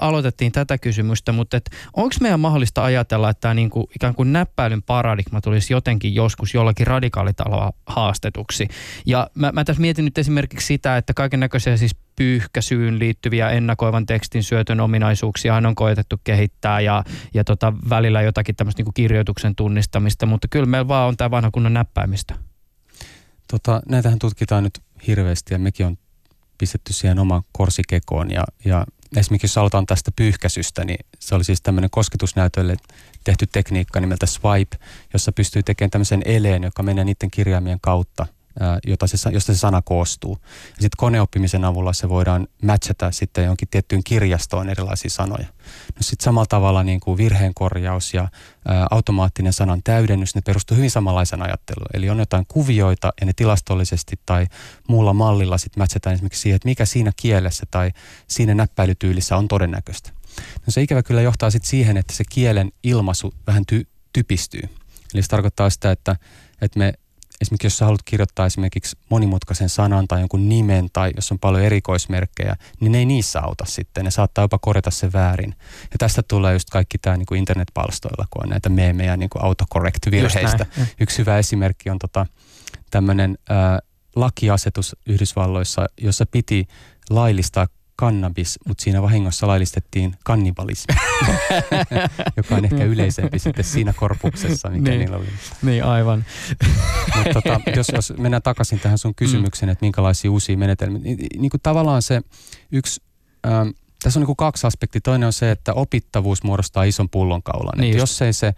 [0.00, 1.60] aloitettiin tätä kysymystä, mutta
[1.96, 6.86] onko meidän mahdollista ajatella, että tämä niinku, ikään kuin näppäilyn paradigma tulisi jotenkin joskus jollakin
[6.86, 8.68] radikaalitaloa haastetuksi?
[9.06, 14.06] Ja mä, mä tässä mietin nyt esimerkiksi sitä, että kaiken näköisiä siis pyyhkäisyyn liittyviä ennakoivan
[14.06, 20.26] tekstin syötön ominaisuuksia on koetettu kehittää ja, ja tota, välillä jotakin tämmöistä niin kirjoituksen tunnistamista,
[20.26, 22.34] mutta kyllä meillä vaan on tämä vanha kunnon näppäimistä.
[23.50, 25.96] Tota, näitähän tutkitaan nyt hirveästi ja mekin on
[26.58, 31.62] pistetty siihen oma korsikekoon ja, ja esimerkiksi jos aloitan tästä pyyhkäisystä, niin se oli siis
[31.62, 32.76] tämmöinen kosketusnäytölle
[33.24, 34.76] tehty tekniikka nimeltä swipe,
[35.12, 38.26] jossa pystyy tekemään tämmöisen eleen, joka menee niiden kirjaimien kautta
[38.86, 40.38] jota se, josta se sana koostuu.
[40.42, 45.46] Ja sitten koneoppimisen avulla se voidaan matchata sitten johonkin tiettyyn kirjastoon erilaisia sanoja.
[45.96, 48.28] No sitten samalla tavalla niin kuin virheenkorjaus ja
[48.68, 51.88] ää, automaattinen sanan täydennys, ne perustuu hyvin samanlaisen ajatteluun.
[51.94, 54.46] Eli on jotain kuvioita ja ne tilastollisesti tai
[54.88, 57.90] muulla mallilla sitten matchataan esimerkiksi siihen, että mikä siinä kielessä tai
[58.28, 60.10] siinä näppäilytyylissä on todennäköistä.
[60.36, 64.62] No se ikävä kyllä johtaa sitten siihen, että se kielen ilmaisu vähän ty- typistyy.
[65.14, 66.16] Eli se tarkoittaa sitä, että,
[66.60, 66.92] että me
[67.44, 71.64] esimerkiksi jos sä haluat kirjoittaa esimerkiksi monimutkaisen sanan tai jonkun nimen tai jos on paljon
[71.64, 74.04] erikoismerkkejä, niin ne ei niissä auta sitten.
[74.04, 75.54] Ne saattaa jopa korjata se väärin.
[75.82, 80.66] Ja tästä tulee just kaikki tämä niin internetpalstoilla, kun on näitä meemejä niin autocorrect-virheistä.
[81.00, 82.26] Yksi hyvä esimerkki on tota,
[82.90, 83.56] tämmöinen äh,
[84.16, 86.68] lakiasetus Yhdysvalloissa, jossa piti
[87.10, 90.94] laillistaa kannabis, mutta siinä vahingossa laillistettiin kannibalismi,
[92.36, 95.26] joka on ehkä yleisempi sitten siinä korpuksessa, mikä niin, niillä oli.
[95.62, 96.24] Niin, aivan.
[97.16, 99.72] Mutta tota, jos, jos mennään takaisin tähän sun kysymykseen, mm.
[99.72, 102.22] että minkälaisia uusia menetelmiä, niin, niin kuin tavallaan se
[102.72, 103.02] yksi...
[103.46, 103.68] Ähm,
[104.02, 105.00] tässä on niin kuin kaksi aspektia.
[105.00, 107.80] Toinen on se, että opittavuus muodostaa ison pullonkaulan.
[107.80, 108.54] Niin jos ei se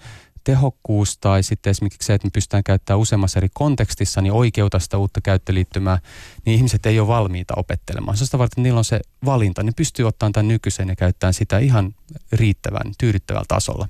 [0.46, 4.98] tehokkuus tai sitten esimerkiksi se, että me pystytään käyttämään useammassa eri kontekstissa, niin oikeuta sitä
[4.98, 5.98] uutta käyttöliittymää,
[6.44, 8.16] niin ihmiset ei ole valmiita opettelemaan.
[8.16, 9.62] Sitä varten, että niillä on se valinta.
[9.62, 11.94] Ne pystyy ottamaan tämän nykyisen ja käyttämään sitä ihan
[12.32, 13.88] riittävän, tyydyttävällä tasolla.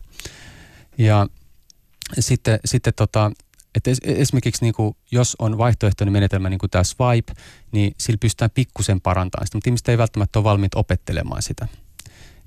[0.98, 1.26] Ja
[2.18, 3.30] sitten, sitten tota,
[3.74, 7.32] että es, esimerkiksi niin kuin, jos on vaihtoehtoinen menetelmä niin kuin tämä swipe,
[7.72, 11.68] niin sillä pystytään pikkusen parantamaan sitä, mutta ihmiset ei välttämättä ole valmiit opettelemaan sitä.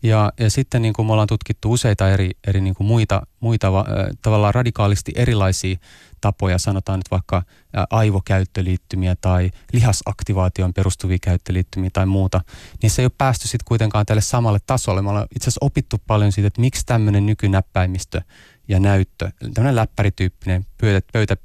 [0.04, 3.68] Ja, ja sitten niin kuin me ollaan tutkittu useita eri, eri niin kuin muita, muita
[3.68, 3.86] äh,
[4.22, 5.78] tavallaan radikaalisti erilaisia
[6.22, 7.44] tapoja, sanotaan nyt vaikka äh,
[7.90, 12.42] aivokäyttöliittymiä tai lihasaktivaation perustuvia käyttöliittymiä tai muuta,
[12.82, 15.02] niin se ei ole päästy sitten kuitenkaan tälle samalle tasolle.
[15.02, 18.22] Me ollaan itse asiassa opittu paljon siitä, että miksi tämmöinen nykynäppäimistö
[18.68, 21.38] ja näyttö, tämmöinen läppärityyppinen pöytä, pöytä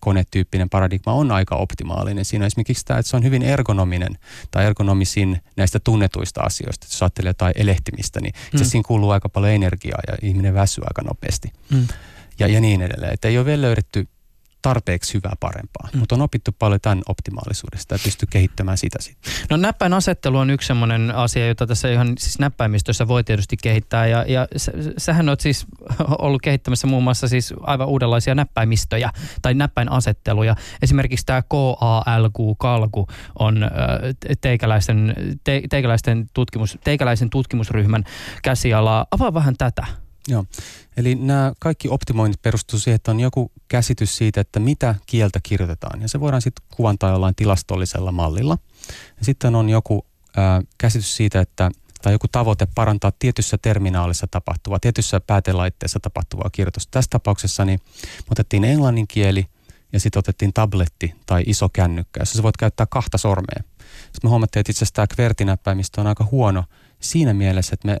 [0.00, 2.24] konetyyppinen paradigma on aika optimaalinen.
[2.24, 4.18] Siinä on esimerkiksi tämä, että se on hyvin ergonominen
[4.50, 6.86] tai ergonomisin näistä tunnetuista asioista.
[6.90, 8.64] Jos ajattelee jotain elehtimistä, niin mm.
[8.64, 11.52] siinä kuuluu aika paljon energiaa ja ihminen väsyy aika nopeasti.
[11.70, 11.86] Mm.
[12.38, 13.14] Ja, ja niin edelleen.
[13.14, 14.08] Että ei ole vielä löydetty
[14.66, 15.88] tarpeeksi hyvää parempaa.
[15.92, 15.98] Mm.
[15.98, 19.32] Mutta on opittu paljon tämän optimaalisuudesta ja pystyy kehittämään sitä sitten.
[19.50, 24.06] No näppäin asettelu on yksi sellainen asia, jota tässä ihan siis näppäimistössä voi tietysti kehittää.
[24.06, 25.66] Ja, ja sä, sähän oot siis
[26.18, 29.10] ollut kehittämässä muun muassa siis aivan uudenlaisia näppäimistöjä
[29.42, 30.56] tai näppäinasetteluja.
[30.82, 33.06] Esimerkiksi tämä KALQ-kalku
[33.38, 33.70] on
[34.40, 38.04] teikäläisen, te, teikäläisten tutkimus, teikäläisen tutkimusryhmän
[38.42, 39.06] käsialaa.
[39.10, 40.05] Avaa vähän tätä.
[40.28, 40.44] Joo,
[40.96, 46.02] eli nämä kaikki optimoinnit perustuu siihen, että on joku käsitys siitä, että mitä kieltä kirjoitetaan.
[46.02, 48.58] Ja se voidaan sitten kuvantaa jollain tilastollisella mallilla.
[49.18, 51.70] Ja sitten on joku ää, käsitys siitä, että
[52.02, 56.90] tai joku tavoite parantaa tietyssä terminaalissa tapahtuvaa, tietyssä päätelaitteessa tapahtuvaa kirjoitusta.
[56.90, 57.80] Tässä tapauksessa niin
[58.30, 59.46] otettiin englannin kieli
[59.92, 63.62] ja sitten otettiin tabletti tai iso kännykkä, jossa sä voit käyttää kahta sormea.
[64.02, 65.06] Sitten me huomattiin, että itse asiassa
[65.92, 66.64] tämä on aika huono
[67.00, 67.98] siinä mielessä, että me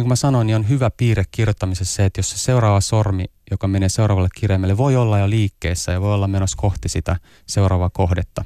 [0.00, 3.24] niin kuin mä sanoin, niin on hyvä piirre kirjoittamisessa se, että jos se seuraava sormi,
[3.50, 7.90] joka menee seuraavalle kirjaimelle, voi olla jo liikkeessä ja voi olla menossa kohti sitä seuraavaa
[7.90, 8.44] kohdetta,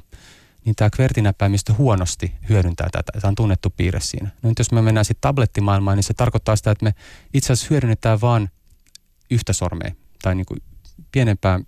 [0.65, 3.11] niin tämä kvertinäppäimistö huonosti hyödyntää tätä.
[3.21, 4.29] Tämä on tunnettu piirre siinä.
[4.41, 6.93] No nyt jos me mennään sitten tablettimaailmaan, niin se tarkoittaa sitä, että me
[7.33, 8.49] itse asiassa hyödynnetään vain
[9.31, 9.91] yhtä sormea
[10.21, 10.61] tai niin kuin
[11.11, 11.59] pienempää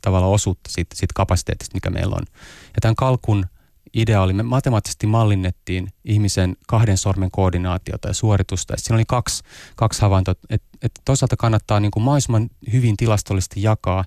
[0.00, 2.24] tavalla osuutta siitä, siitä kapasiteetista, mikä meillä on.
[2.66, 3.46] Ja tämän kalkun
[4.00, 8.72] idea oli, me matemaattisesti mallinnettiin ihmisen kahden sormen koordinaatiota ja suoritusta.
[8.72, 9.42] Ja siinä oli kaksi,
[9.76, 14.04] kaksi havaintoa, että et toisaalta kannattaa niin kuin mahdollisimman hyvin tilastollisesti jakaa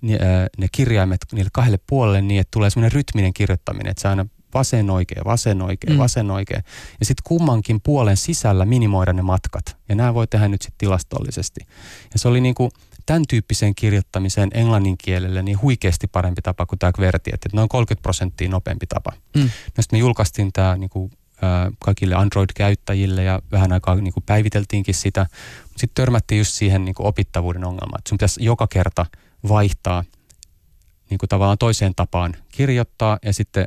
[0.00, 0.18] ne,
[0.58, 4.90] ne kirjaimet niille kahdelle puolelle niin, että tulee semmoinen rytminen kirjoittaminen, että se aina vasen
[4.90, 5.98] oikein, vasen oikein, mm.
[5.98, 6.64] vasen oikein.
[7.00, 9.76] Ja sitten kummankin puolen sisällä minimoida ne matkat.
[9.88, 11.60] Ja nämä voi tehdä nyt sitten tilastollisesti.
[12.12, 12.70] Ja se oli niin kuin
[13.06, 18.02] tämän tyyppiseen kirjoittamiseen englannin kielelle niin huikeasti parempi tapa kuin tämä QWERTY, että noin 30
[18.02, 19.12] prosenttia nopeampi tapa.
[19.36, 19.50] Mm.
[19.76, 21.10] No me julkaistiin tämä niin kuin,
[21.44, 25.26] äh, kaikille Android-käyttäjille ja vähän aikaa niin kuin päiviteltiinkin sitä.
[25.66, 29.06] Sitten törmättiin just siihen niin kuin opittavuuden ongelmaan, että sun pitäisi joka kerta
[29.48, 30.04] vaihtaa
[31.10, 33.66] niin kuin tavallaan toiseen tapaan kirjoittaa ja sitten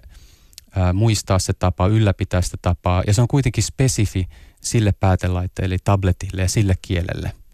[0.76, 3.04] ää, muistaa se tapa, ylläpitää sitä tapaa.
[3.08, 4.28] Ja se on kuitenkin spesifi
[4.62, 7.32] sille päätelaitteelle, eli tabletille ja sille kielelle–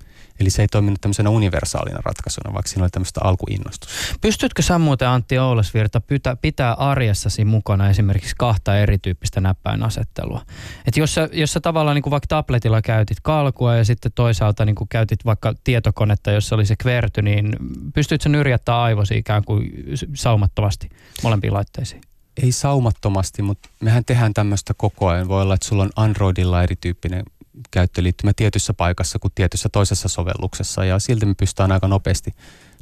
[0.42, 3.96] Eli se ei toiminut tämmöisenä universaalina ratkaisuna, vaikka siinä oli tämmöistä alkuinnostusta.
[4.22, 10.42] Pystytkö sä muuten Antti Oulesvirta pitää, pitää arjessasi mukana esimerkiksi kahta erityyppistä näppäinasettelua?
[10.88, 14.66] Et jos, sä, jos sä tavallaan niin kuin vaikka tabletilla käytit kalkua ja sitten toisaalta
[14.66, 17.56] niin kuin käytit vaikka tietokonetta, jossa oli se kverty, niin
[17.94, 19.72] pystytkö nyrjättää aivosi ikään kuin
[20.14, 20.90] saumattomasti
[21.24, 22.02] molempiin laitteisiin?
[22.44, 25.28] Ei saumattomasti, mutta mehän tehdään tämmöistä koko ajan.
[25.28, 27.24] Voi olla, että sulla on Androidilla erityyppinen
[27.72, 32.32] käyttöliittymä tietyssä paikassa kuin tietyssä toisessa sovelluksessa ja silti me pystytään aika nopeasti,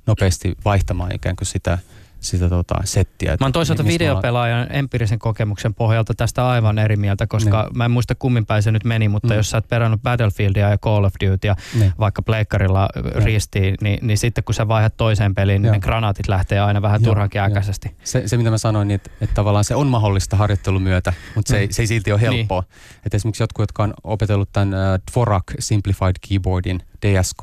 [0.05, 1.77] nopeasti vaihtamaan ikään kuin sitä–
[2.19, 3.37] sitä tota, settiä.
[3.39, 4.75] Mä oon toisaalta videopelaajan ollaan...
[4.75, 7.69] empiirisen kokemuksen pohjalta tästä aivan eri mieltä, koska ne.
[7.75, 9.33] mä en muista kummin päin se nyt meni, mutta mm.
[9.35, 11.93] jos sä oot perannut Battlefieldia ja Call of Dutya ne.
[11.99, 16.59] vaikka pleikkarilla ristiin, niin, niin sitten kun sä vaihdat toiseen peliin, niin ne granaatit lähtee
[16.59, 17.95] aina vähän turhankin äkäisesti.
[18.03, 21.49] Se, se, mitä mä sanoin, niin että, että tavallaan se on mahdollista harjoittelun myötä, mutta
[21.49, 21.61] se, mm.
[21.61, 22.61] ei, se ei silti ole helppoa.
[22.61, 22.99] Niin.
[23.05, 27.41] Että esimerkiksi jotkut, jotka on opetellut tämän uh, Dvorak Simplified Keyboardin, DSK,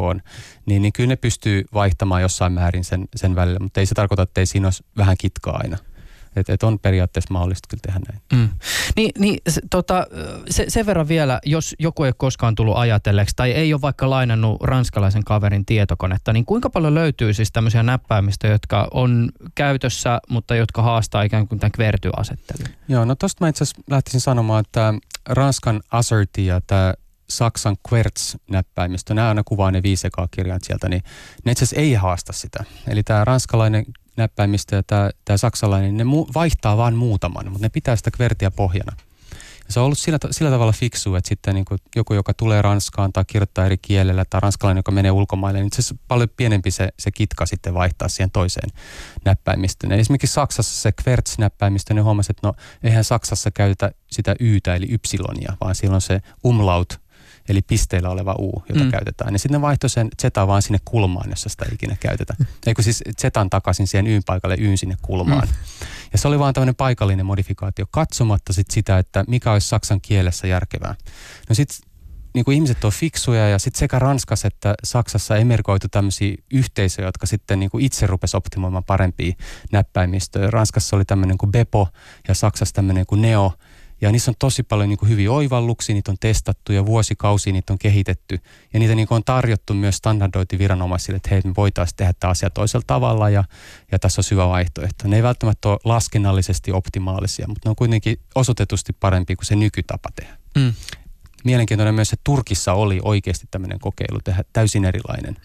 [0.66, 4.22] niin, niin kyllä ne pystyy vaihtamaan jossain määrin sen, sen välillä, mutta ei se tarkoita,
[4.22, 5.76] että ei siinä olisi vähän kitkaa aina.
[6.36, 8.22] Että et on periaatteessa mahdollista kyllä tehdä näin.
[8.32, 8.48] Mm.
[8.96, 10.06] Niin, niin se, tota,
[10.50, 14.10] se, sen verran vielä, jos joku ei ole koskaan tullut ajatelleeksi tai ei ole vaikka
[14.10, 20.54] lainannut ranskalaisen kaverin tietokonetta, niin kuinka paljon löytyy siis tämmöisiä näppäimistä, jotka on käytössä, mutta
[20.54, 22.68] jotka haastaa ikään kuin tämän kvertyasettelun?
[22.88, 24.94] Joo, no tosta mä itse asiassa lähtisin sanomaan, että
[25.28, 26.94] Ranskan Asserti ja tämä
[27.30, 31.02] Saksan Querts-näppäimistö, nämä aina kuvaa ne viisi kirjat sieltä, niin
[31.44, 32.64] ne itse ei haasta sitä.
[32.88, 33.86] Eli tämä ranskalainen
[34.16, 38.50] näppäimistö ja tämä, tämä saksalainen, ne mu- vaihtaa vain muutaman, mutta ne pitää sitä kvertiä
[38.50, 38.96] pohjana.
[39.66, 42.62] Ja se on ollut sillä, sillä tavalla fiksu, että sitten niin kuin joku, joka tulee
[42.62, 46.70] Ranskaan tai kirjoittaa eri kielellä, tai ranskalainen, joka menee ulkomaille, niin se on paljon pienempi
[46.70, 48.70] se, se kitka sitten vaihtaa siihen toiseen
[49.24, 49.92] näppäimistöön.
[49.92, 54.86] Eli esimerkiksi Saksassa se Querts-näppäimistö, niin huomasi, että no eihän Saksassa käytetä sitä Ytä eli
[54.90, 57.05] ypsilonia, vaan silloin se umlaut
[57.48, 58.90] eli pisteillä oleva U, jota mm.
[58.90, 59.34] käytetään.
[59.34, 62.48] Ja sitten ne vaihtoi sen Z vaan sinne kulmaan, jossa sitä ikinä käytetään.
[62.66, 65.48] Eikö siis Zetan takaisin siihen Yn paikalle Yn sinne kulmaan.
[65.48, 65.54] Mm.
[66.12, 70.46] Ja se oli vaan tämmöinen paikallinen modifikaatio, katsomatta sit sitä, että mikä olisi saksan kielessä
[70.46, 70.94] järkevää.
[71.48, 71.88] No sitten
[72.34, 77.26] niin kuin ihmiset on fiksuja ja sitten sekä Ranskassa että Saksassa emergoitu tämmöisiä yhteisöjä, jotka
[77.26, 79.32] sitten niin kuin itse rupesi optimoimaan parempia
[79.72, 80.50] näppäimistöjä.
[80.50, 81.88] Ranskassa oli tämmöinen kuin Bepo
[82.28, 83.52] ja Saksassa tämmöinen kuin Neo.
[84.06, 87.72] Ja niissä on tosi paljon niin kuin hyviä oivalluksia, niitä on testattu ja vuosikausia niitä
[87.72, 88.40] on kehitetty.
[88.72, 92.50] Ja niitä niin kuin on tarjottu myös standardointiviranomaisille, että hei, me voitaisiin tehdä tämä asia
[92.50, 93.44] toisella tavalla ja,
[93.92, 95.08] ja tässä on syvä vaihtoehto.
[95.08, 100.08] Ne ei välttämättä ole laskennallisesti optimaalisia, mutta ne on kuitenkin osoitetusti parempi kuin se nykytapa
[100.16, 100.36] tehdä.
[100.56, 100.72] Mm
[101.46, 105.36] mielenkiintoinen myös, että Turkissa oli oikeasti tämmöinen kokeilu tehdä täysin erilainen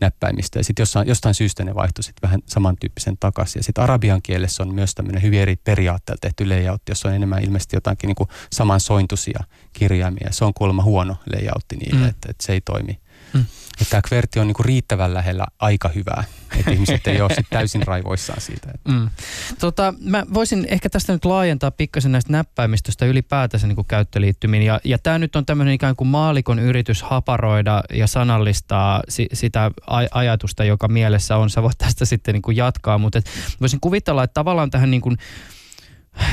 [0.00, 0.58] näppäimistö.
[0.58, 3.60] Ja sitten jostain, jostain syystä ne vaihtui sitten vähän samantyyppisen takaisin.
[3.60, 7.42] Ja sitten arabian kielessä on myös tämmöinen hyvin eri periaatteella tehty layout, jossa on enemmän
[7.42, 10.28] ilmeisesti jotakin niin kuin samansointuisia kirjaimia.
[10.30, 12.08] Se on kuulemma huono layoutti niille, mm.
[12.08, 13.00] että, että se ei toimi
[13.34, 13.44] Mm.
[13.80, 16.24] Että tämä kverti on niinku riittävän lähellä aika hyvää,
[16.56, 18.70] että ihmiset ei ole sit täysin raivoissaan siitä.
[18.74, 18.90] Että.
[18.92, 19.10] Mm.
[19.58, 24.62] Tota, mä voisin ehkä tästä nyt laajentaa pikkasen näistä näppäimistöstä ylipäätänsä niin käyttöliittymiin.
[24.62, 29.70] Ja, ja tämä nyt on tämmöinen ikään kuin maalikon yritys haparoida ja sanallistaa si, sitä
[29.90, 31.50] aj- ajatusta, joka mielessä on.
[31.50, 33.22] Sä voit tästä sitten niin kuin jatkaa, mutta
[33.60, 35.16] voisin kuvitella, että tavallaan tähän niin kuin,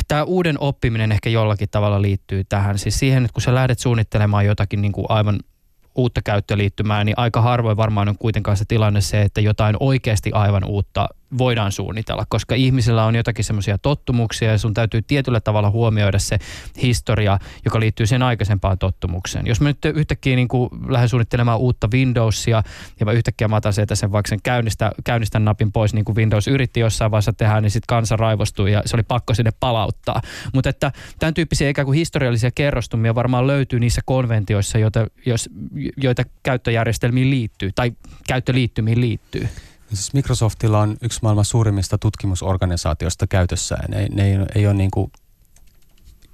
[0.07, 2.77] tämä uuden oppiminen ehkä jollakin tavalla liittyy tähän.
[2.77, 5.39] Siis siihen, että kun sä lähdet suunnittelemaan jotakin niin kuin aivan
[5.97, 10.63] uutta käyttöliittymää, niin aika harvoin varmaan on kuitenkaan se tilanne se, että jotain oikeasti aivan
[10.63, 16.19] uutta voidaan suunnitella, koska ihmisillä on jotakin semmoisia tottumuksia ja sun täytyy tietyllä tavalla huomioida
[16.19, 16.37] se
[16.81, 19.47] historia, joka liittyy sen aikaisempaan tottumukseen.
[19.47, 22.63] Jos mä nyt yhtäkkiä niin kuin lähden suunnittelemaan uutta Windowsia
[22.99, 26.15] ja mä yhtäkkiä mä otan sieltä sen vaikka sen käynnistä, käynnistän napin pois, niin kuin
[26.15, 30.21] Windows yritti jossain vaiheessa tehdä, niin sitten kansa raivostui ja se oli pakko sinne palauttaa.
[30.53, 35.49] Mutta että tämän tyyppisiä ikään kuin historiallisia kerrostumia varmaan löytyy niissä konventioissa, joita, jos,
[35.97, 37.91] joita käyttöjärjestelmiin liittyy tai
[38.27, 39.47] käyttöliittymiin liittyy.
[39.87, 43.77] Siis Microsoftilla on yksi maailman suurimmista tutkimusorganisaatioista käytössä.
[43.87, 45.11] Ne, ne ei, ei ole niin kuin,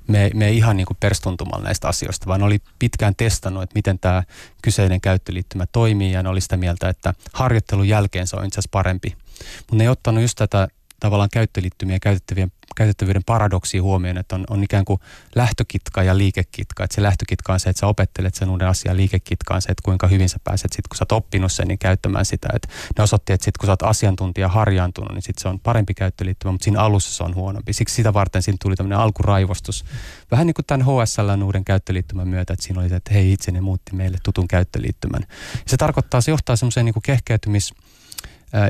[0.08, 4.00] me, me ei ihan niin kuin perstuntumalla näistä asioista, vaan oli pitkään testannut, että miten
[4.00, 4.24] tämä
[4.62, 8.70] kyseinen käyttöliittymä toimii ja ne oli sitä mieltä, että harjoittelun jälkeen se on itse asiassa
[8.72, 9.16] parempi.
[9.58, 10.68] Mutta ne ei ottanut just tätä
[11.00, 15.00] tavallaan käyttöliittymiä käytettävien käytettävyyden paradoksi huomioon, että on, on ikään kuin
[15.36, 16.84] lähtökitka ja liikekitka.
[16.84, 19.82] Että se lähtökitka on se, että sä opettelet sen uuden asian, liikekitka on se, että
[19.86, 22.50] kuinka hyvin sä pääset sitten, kun sä oot oppinut sen, niin käyttämään sitä.
[22.54, 25.94] Että ne osoitti, että sitten kun sä oot asiantuntija harjaantunut, niin sitten se on parempi
[25.94, 27.74] käyttöliittymä, mutta siinä alussa se on huonompi.
[27.74, 29.86] Siksi sitä varten siinä tuli tämmöinen alkuraivostus.
[30.32, 33.52] Vähän niin kuin tämän HSL uuden käyttöliittymän myötä, että siinä oli se, että hei itse
[33.52, 35.22] ne muutti meille tutun käyttöliittymän.
[35.54, 37.74] Ja se tarkoittaa, se johtaa semmoiseen niin kuin kehkeytymis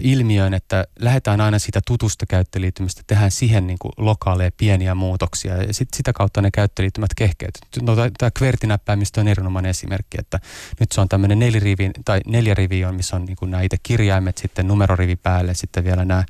[0.01, 5.73] ilmiöön, että lähdetään aina sitä tutusta käyttöliittymistä, tehdään siihen niin kuin lokaaleja pieniä muutoksia ja
[5.73, 7.67] sit, sitä kautta ne käyttöliittymät kehkeytyvät.
[7.81, 10.39] No, tämä QWERTY-näppäimistö on erinomainen esimerkki, että
[10.79, 13.77] nyt se on tämmöinen nelirivi, tai neljä rivi on, missä on niin kuin nämä itse
[13.83, 16.23] kirjaimet, sitten numerorivi päälle, sitten vielä nämä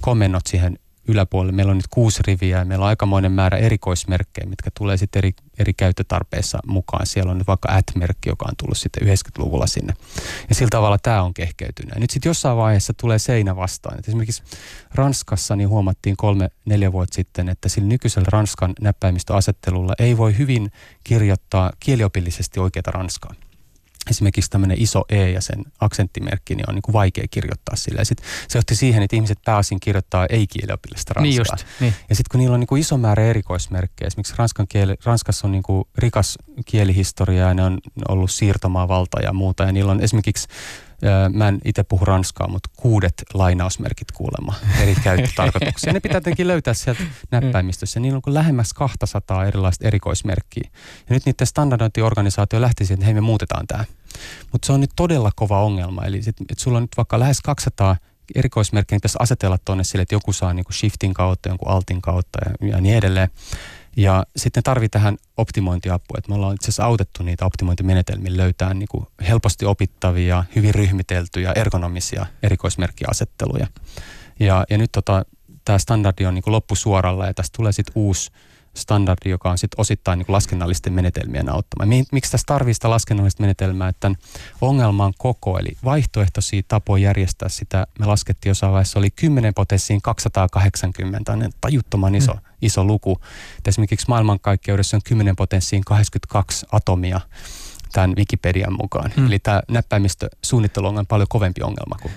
[0.00, 1.52] komennot siihen yläpuolelle.
[1.52, 5.32] Meillä on nyt kuusi riviä ja meillä on aikamoinen määrä erikoismerkkejä, mitkä tulee sitten eri,
[5.58, 7.06] eri käyttötarpeissa mukaan.
[7.06, 9.94] Siellä on nyt vaikka at-merkki, joka on tullut sitten 90-luvulla sinne.
[10.48, 11.94] Ja sillä tavalla tämä on kehkeytynyt.
[11.94, 13.98] Ja nyt sitten jossain vaiheessa tulee seinä vastaan.
[13.98, 14.42] Et esimerkiksi
[14.94, 20.70] Ranskassa niin huomattiin kolme, neljä vuotta sitten, että sillä nykyisellä Ranskan näppäimistöasettelulla ei voi hyvin
[21.04, 23.34] kirjoittaa kieliopillisesti oikeita Ranskaa
[24.10, 28.00] esimerkiksi tämmöinen iso E ja sen aksenttimerkki, niin on niin kuin vaikea kirjoittaa sille.
[28.00, 31.22] Ja sit se johti siihen, että ihmiset pääosin kirjoittaa ei-kieliopillista ranskaa.
[31.22, 31.94] Niin just, niin.
[32.08, 35.52] Ja sitten kun niillä on niin kuin iso määrä erikoismerkkejä, esimerkiksi ranskan kieli, Ranskassa on
[35.52, 39.64] niin kuin rikas kielihistoria ja ne on ollut siirtomaavalta ja muuta.
[39.64, 40.48] Ja niillä on esimerkiksi
[41.32, 45.92] mä en itse puhu ranskaa, mutta kuudet lainausmerkit kuulemma eri käyttötarkoituksia.
[45.92, 48.00] ne pitää tietenkin löytää sieltä näppäimistössä.
[48.00, 50.70] Niillä on lähemmäs 200 erilaista erikoismerkkiä.
[51.08, 53.84] Ja nyt niiden standardointiorganisaatio lähti siihen, että hei me muutetaan tämä.
[54.52, 56.02] Mutta se on nyt todella kova ongelma.
[56.02, 57.96] Eli sit, että sulla on nyt vaikka lähes 200
[58.34, 62.38] erikoismerkkejä, pitäisi asetella tuonne sille, että joku saa niin kuin shiftin kautta, jonkun altin kautta
[62.44, 63.28] ja, ja niin edelleen.
[63.96, 68.88] Ja sitten tarvii tähän optimointiapua, että me ollaan itse asiassa autettu niitä optimointimenetelmiä löytää niin
[68.90, 73.66] kuin helposti opittavia, hyvin ryhmiteltyjä, ergonomisia erikoismerkkiasetteluja.
[74.40, 75.24] Ja, ja nyt tota,
[75.64, 78.30] tämä standardi on niin kuin loppusuoralla ja tästä tulee sitten uusi
[78.76, 81.90] standardi, joka on sitten osittain niin laskennallisten menetelmien auttama.
[82.12, 84.16] Miksi tässä tarvii sitä laskennallista menetelmää, että tämän
[84.60, 91.36] ongelman koko, eli vaihtoehtoisia tapoja järjestää sitä, me laskettiin jossain vaiheessa, oli 10 potenssiin 280,
[91.36, 92.40] niin tajuttoman iso, mm.
[92.62, 93.18] iso luku.
[93.58, 97.20] Et esimerkiksi maailmankaikkeudessa on 10 potenssiin 82 atomia
[97.92, 99.12] tämän Wikipedian mukaan.
[99.16, 99.26] Mm.
[99.26, 102.12] Eli tämä näppäimistö suunnittelu on paljon kovempi ongelma kuin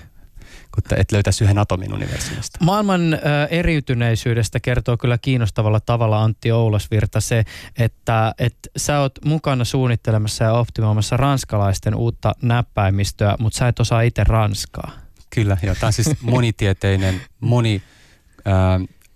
[0.74, 2.58] kun et löytäisi yhden atomin universumista.
[2.64, 3.18] Maailman ö,
[3.50, 7.44] eriytyneisyydestä kertoo kyllä kiinnostavalla tavalla Antti Oulasvirta se,
[7.78, 14.00] että et sä oot mukana suunnittelemassa ja optimoimassa ranskalaisten uutta näppäimistöä, mutta sä et osaa
[14.00, 14.90] itse ranskaa.
[15.30, 15.74] Kyllä, joo.
[15.74, 17.82] Tämä on siis monitieteinen, moni...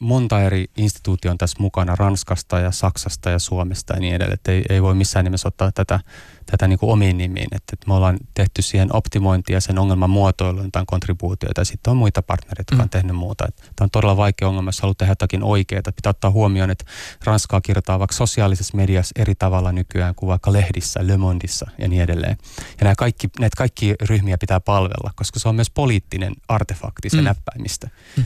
[0.02, 4.38] monta eri instituutio on tässä mukana Ranskasta ja Saksasta ja Suomesta ja niin edelleen.
[4.48, 6.00] Ei, ei voi missään nimessä ottaa tätä,
[6.46, 7.48] tätä niin kuin omiin nimiin.
[7.52, 11.96] Että, että me ollaan tehty siihen optimointia sen ongelman muotoiluun jotain kontribuutioita ja sitten on
[11.96, 12.90] muita partnereita, jotka on mm.
[12.90, 13.48] tehnyt muuta.
[13.76, 15.82] Tämä on todella vaikea ongelma, jos haluat tehdä jotakin oikeaa.
[15.96, 16.84] Pitää ottaa huomioon, että
[17.24, 22.02] Ranskaa kirjoittaa vaikka sosiaalisessa mediassa eri tavalla nykyään kuin vaikka lehdissä, Le Mondissa ja niin
[22.02, 22.36] edelleen.
[22.58, 27.16] Ja nämä kaikki, näitä kaikki ryhmiä pitää palvella, koska se on myös poliittinen artefakti, se
[27.16, 27.24] mm.
[27.24, 27.88] näppäimistä.
[28.16, 28.24] Mm.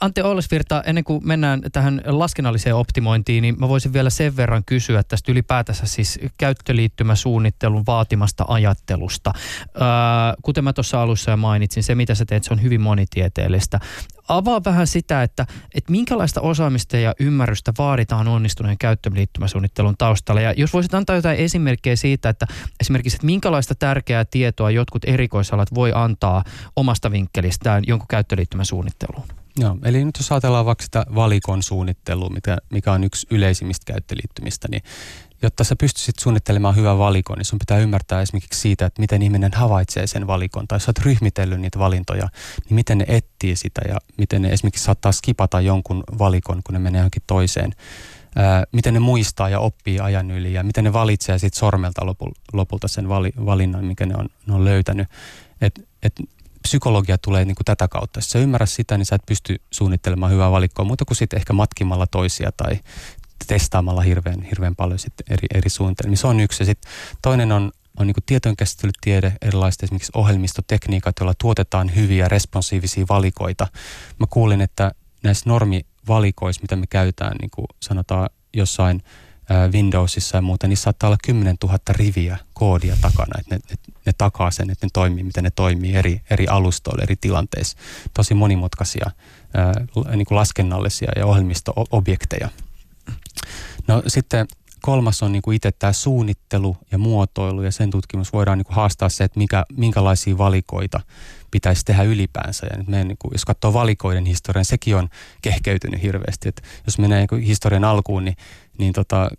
[0.00, 5.02] Antti Ollesvirta, ennen kuin mennään tähän laskennalliseen optimointiin, niin mä voisin vielä sen verran kysyä
[5.02, 9.32] tästä ylipäätänsä siis käyttöliittymäsuunnittelun vaatimasta ajattelusta.
[10.42, 13.80] Kuten mä tuossa alussa jo mainitsin, se mitä sä teet, se on hyvin monitieteellistä.
[14.28, 20.40] Avaa vähän sitä, että, että minkälaista osaamista ja ymmärrystä vaaditaan onnistuneen käyttöliittymäsuunnittelun taustalla.
[20.40, 22.46] Ja jos voisit antaa jotain esimerkkejä siitä, että
[22.80, 26.44] esimerkiksi, että minkälaista tärkeää tietoa jotkut erikoisalat voi antaa
[26.76, 29.28] omasta vinkkelistään jonkun käyttöliittymäsuunnitteluun.
[29.60, 34.68] Joo, eli nyt jos ajatellaan vaikka sitä valikon suunnittelua, mikä, mikä on yksi yleisimmistä käyttöliittymistä,
[34.70, 34.82] niin
[35.42, 39.52] jotta sä pystyisit suunnittelemaan hyvän valikon, niin sun pitää ymmärtää esimerkiksi siitä, että miten ihminen
[39.54, 42.28] havaitsee sen valikon, tai sä oot ryhmitellyt niitä valintoja,
[42.64, 46.78] niin miten ne etsii sitä ja miten ne esimerkiksi saattaa skipata jonkun valikon, kun ne
[46.78, 47.74] menee johonkin toiseen.
[48.36, 52.06] Ää, miten ne muistaa ja oppii ajan yli ja miten ne valitsee sitten sormelta
[52.52, 55.08] lopulta sen vali, valinnan, mikä ne on, ne on löytänyt.
[55.60, 56.12] Et, et
[56.62, 58.18] psykologia tulee niin kuin tätä kautta.
[58.18, 61.52] Jos sä ymmärrät sitä, niin sä et pysty suunnittelemaan hyvää valikkoa muuta kuin sitten ehkä
[61.52, 62.80] matkimalla toisia tai
[63.46, 66.16] testaamalla hirveän, hirveän paljon sitten eri, eri suunnitelmia.
[66.16, 66.62] Se on yksi.
[66.62, 66.90] Ja sitten
[67.22, 73.66] toinen on, on niin tietojenkäsittelytiede, erilaiset esimerkiksi ohjelmistotekniikat, joilla tuotetaan hyviä responsiivisia valikoita.
[74.18, 79.02] Mä kuulin, että näissä normivalikoissa, mitä me käytetään, niin kuin sanotaan jossain–
[79.72, 84.12] Windowsissa ja muuta, niin saattaa olla 10 000 riviä koodia takana, että ne, ne, ne
[84.18, 87.78] takaa sen, että ne toimii, miten ne toimii eri, eri alustoilla, eri tilanteissa.
[88.14, 89.10] Tosi monimutkaisia
[89.54, 89.72] ää,
[90.16, 92.48] niin kuin laskennallisia ja ohjelmisto-objekteja.
[93.88, 94.46] No sitten
[94.82, 98.76] kolmas on niin kuin itse tämä suunnittelu ja muotoilu ja sen tutkimus voidaan niin kuin
[98.76, 101.00] haastaa se, että mikä, minkälaisia valikoita
[101.50, 102.66] pitäisi tehdä ylipäänsä.
[102.70, 105.08] Ja nyt meidän, niin kuin, jos katsoo valikoiden historian, sekin on
[105.42, 106.48] kehkeytynyt hirveästi.
[106.48, 108.36] Että jos menee niin historian alkuun, niin
[108.78, 109.30] niin tota,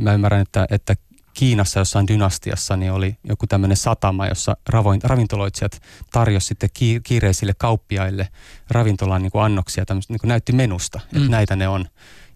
[0.00, 0.94] mä ymmärrän, että, että
[1.34, 4.56] Kiinassa jossain dynastiassa niin oli joku tämmöinen satama, jossa
[5.04, 6.70] ravintoloitsijat tarjosi sitten
[7.02, 8.28] kiireisille kauppiaille
[8.70, 11.30] ravintolaan niin kuin annoksia, niin kuin näytti menusta, että mm.
[11.30, 11.86] näitä ne on.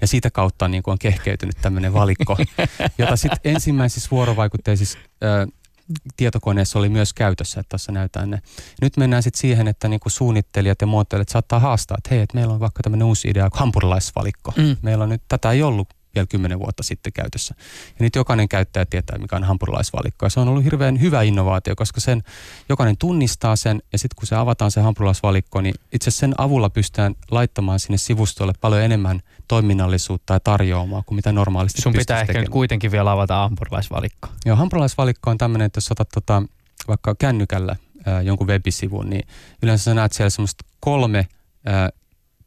[0.00, 2.36] Ja siitä kautta niin kuin on kehkeytynyt tämmöinen valikko,
[2.98, 5.46] jota sitten ensimmäisissä vuorovaikutteisissa ö,
[6.16, 8.42] tietokoneessa oli myös käytössä, että tässä näytään ne.
[8.82, 12.54] Nyt mennään sitten siihen, että niinku suunnittelijat ja muotoilijat saattaa haastaa, että hei, että meillä
[12.54, 14.52] on vaikka tämmöinen uusi idea, hampurilaisvalikko.
[14.56, 14.76] Mm.
[14.82, 17.54] Meillä on nyt, tätä ei ollut vielä kymmenen vuotta sitten käytössä.
[17.88, 20.26] Ja nyt jokainen käyttäjä tietää, mikä on hampurilaisvalikko.
[20.26, 22.22] Ja se on ollut hirveän hyvä innovaatio, koska sen
[22.68, 27.14] jokainen tunnistaa sen ja sitten kun se avataan se hampurilaisvalikko, niin itse sen avulla pystytään
[27.30, 32.50] laittamaan sinne sivustolle paljon enemmän toiminnallisuutta ja tarjoamaa kuin mitä normaalisti Sun pitää ehkä tekemään.
[32.52, 34.28] kuitenkin vielä avata hampurilaisvalikko.
[34.44, 36.42] Joo, hampurilaisvalikko on tämmöinen, että jos otat tota,
[36.88, 37.76] vaikka kännykällä
[38.06, 39.28] ää, jonkun webisivun, niin
[39.62, 41.26] yleensä sä näet siellä semmoista kolme
[41.66, 41.90] ää,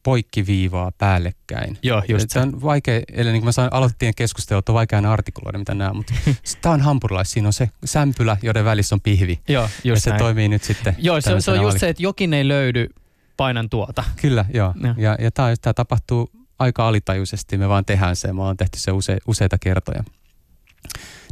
[0.10, 1.78] poikkiviivaa päällekkäin.
[1.84, 2.40] Joo, just se.
[2.40, 5.94] on vaikea, eli niin kuin mä sanoin, aloitettiin keskustelua, että on vaikea artikuloida mitä nämä,
[5.94, 6.14] mutta
[6.62, 9.40] tämä on hampurilais, siinä on se sämpylä, joiden välissä on pihvi.
[9.48, 10.20] Joo, just ja se näin.
[10.20, 10.96] toimii nyt sitten.
[10.98, 12.88] Joo, se, se on just se, että jokin ei löydy,
[13.38, 14.04] painan tuota.
[14.22, 14.74] Kyllä, joo.
[14.84, 18.92] Ja, ja, ja tämä tapahtuu aika alitajuisesti, me vaan tehdään se, me ollaan tehty se
[18.92, 20.04] use, useita kertoja.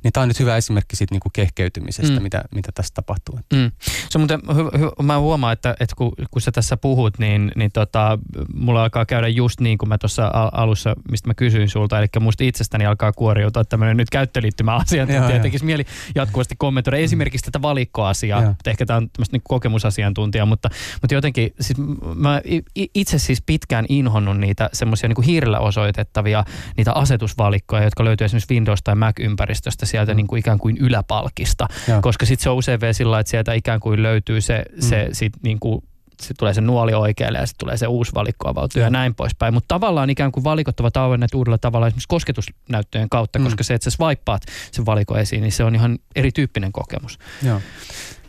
[0.04, 2.24] Niin tämä on nyt hyvä esimerkki siitä niin kuin kehkeytymisestä, mm.
[2.24, 3.40] mitä, mitä tässä tapahtuu.
[3.54, 3.72] Mm.
[4.10, 7.52] Se on muuten, hy, hy, mä huomaan, että, että kun, kun sä tässä puhut, niin,
[7.56, 8.20] niin tota,
[8.54, 12.44] mulla alkaa käydä just niin kuin mä tuossa alussa, mistä mä kysyin sulta, eli musta
[12.44, 15.40] itsestäni alkaa kuoriutua tämmöinen nyt käyttöliittymä asiantuntija.
[15.40, 17.04] Tekisi mieli jatkuvasti kommentoida mm.
[17.04, 18.54] esimerkiksi tätä valikkoasiaa, Joo.
[18.66, 20.70] ehkä tämä on tämmöistä niin kokemusasiantuntija, mutta,
[21.02, 21.78] mutta jotenkin siis
[22.16, 22.42] mä
[22.96, 26.44] itse siis pitkään inhonnut niitä semmoisia niin hiirillä osoitettavia
[26.78, 30.18] niitä asetusvalikkoja, jotka löytyy esimerkiksi Windows- tai Mac-ympäristöstä sieltä mm.
[30.18, 32.02] niin kuin ikään kuin yläpalkista, Joo.
[32.02, 34.82] koska sitten se on usein vielä sillä että sieltä ikään kuin löytyy se, mm.
[34.82, 35.82] se sit niin kuin
[36.22, 39.54] sitten tulee se nuoli oikealle ja sitten tulee se uusi valikko avautuu ja näin poispäin.
[39.54, 43.46] Mutta tavallaan ikään kuin valikot ovat auenneet uudella tavalla esimerkiksi kosketusnäyttöjen kautta, mm.
[43.46, 47.20] koska se, että sä swipeaat sen valiko esiin, niin se on ihan erityyppinen kokemus.
[47.44, 47.62] Joo.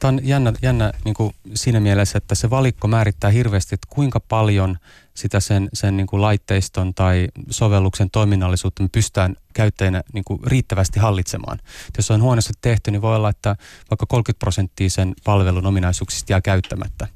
[0.01, 4.21] Tämä on jännä, jännä niin kuin siinä mielessä, että se valikko määrittää hirveästi, että kuinka
[4.21, 4.79] paljon
[5.19, 11.01] sitä sen, sen niin kuin laitteiston tai sovelluksen toiminnallisuutta me pystytään käyttäjänä niin kuin riittävästi
[11.01, 11.59] hallitsemaan.
[11.97, 13.57] jos se on huonosti tehty, niin voi olla, että
[13.91, 17.07] vaikka 30 prosenttia sen palvelun ominaisuuksista jää käyttämättä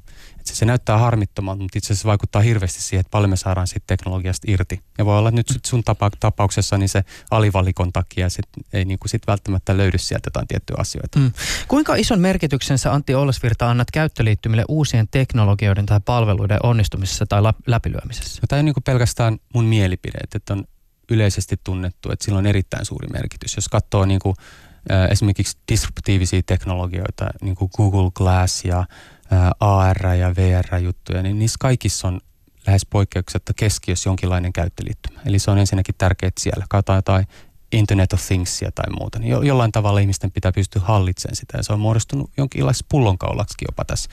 [0.45, 3.83] se, se näyttää harmittomalta, mutta itse asiassa vaikuttaa hirveästi siihen, että paljon me saadaan siitä
[3.87, 4.79] teknologiasta irti.
[4.97, 8.85] Ja voi olla, että nyt sit sun tapa, tapauksessa niin se alivalikon takia sit ei
[8.85, 11.19] niin kuin sit välttämättä löydy sieltä jotain tiettyjä asioita.
[11.19, 11.31] Mm.
[11.67, 18.41] Kuinka ison merkityksen sä Antti Ollesvirta annat käyttöliittymille uusien teknologioiden tai palveluiden onnistumisessa tai läpilyömisessä?
[18.41, 20.63] No, tämä ei niin kuin pelkästään mun mielipide, että on
[21.09, 23.55] yleisesti tunnettu, että sillä on erittäin suuri merkitys.
[23.55, 24.35] Jos katsoo niin kuin,
[24.91, 28.85] äh, esimerkiksi disruptiivisia teknologioita, niin kuin Google Glass ja
[29.59, 32.21] AR- ja VR-juttuja, niin niissä kaikissa on
[32.67, 35.19] lähes poikkeuksetta keskiössä jonkinlainen käyttöliittymä.
[35.25, 36.65] Eli se on ensinnäkin tärkeää siellä.
[36.69, 37.27] Katsotaan jotain
[37.71, 41.57] Internet of Thingsia tai muuta, niin jo, jollain tavalla ihmisten pitää pystyä hallitsemaan sitä.
[41.57, 44.09] Ja se on muodostunut jonkinlaisessa pullonkaulaksi jopa tässä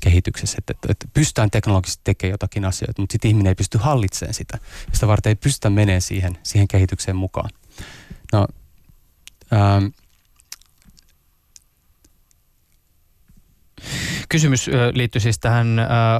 [0.00, 4.34] kehityksessä, että, että, että pystytään teknologisesti tekemään jotakin asioita, mutta sitten ihminen ei pysty hallitsemaan
[4.34, 4.58] sitä.
[4.88, 7.50] Ja sitä varten ei pystytä menemään siihen, siihen kehitykseen mukaan.
[8.32, 8.46] No,
[9.52, 9.86] ähm,
[14.28, 15.66] Kysymys liittyy siis tähän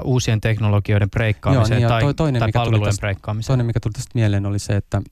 [0.02, 3.46] uh, uusien teknologioiden breikkaamiseen Joo, niin tai, toinen, tai mikä palvelujen tästä, breikkaamiseen.
[3.46, 5.02] Toinen, mikä tuli tästä mieleen, oli se, että,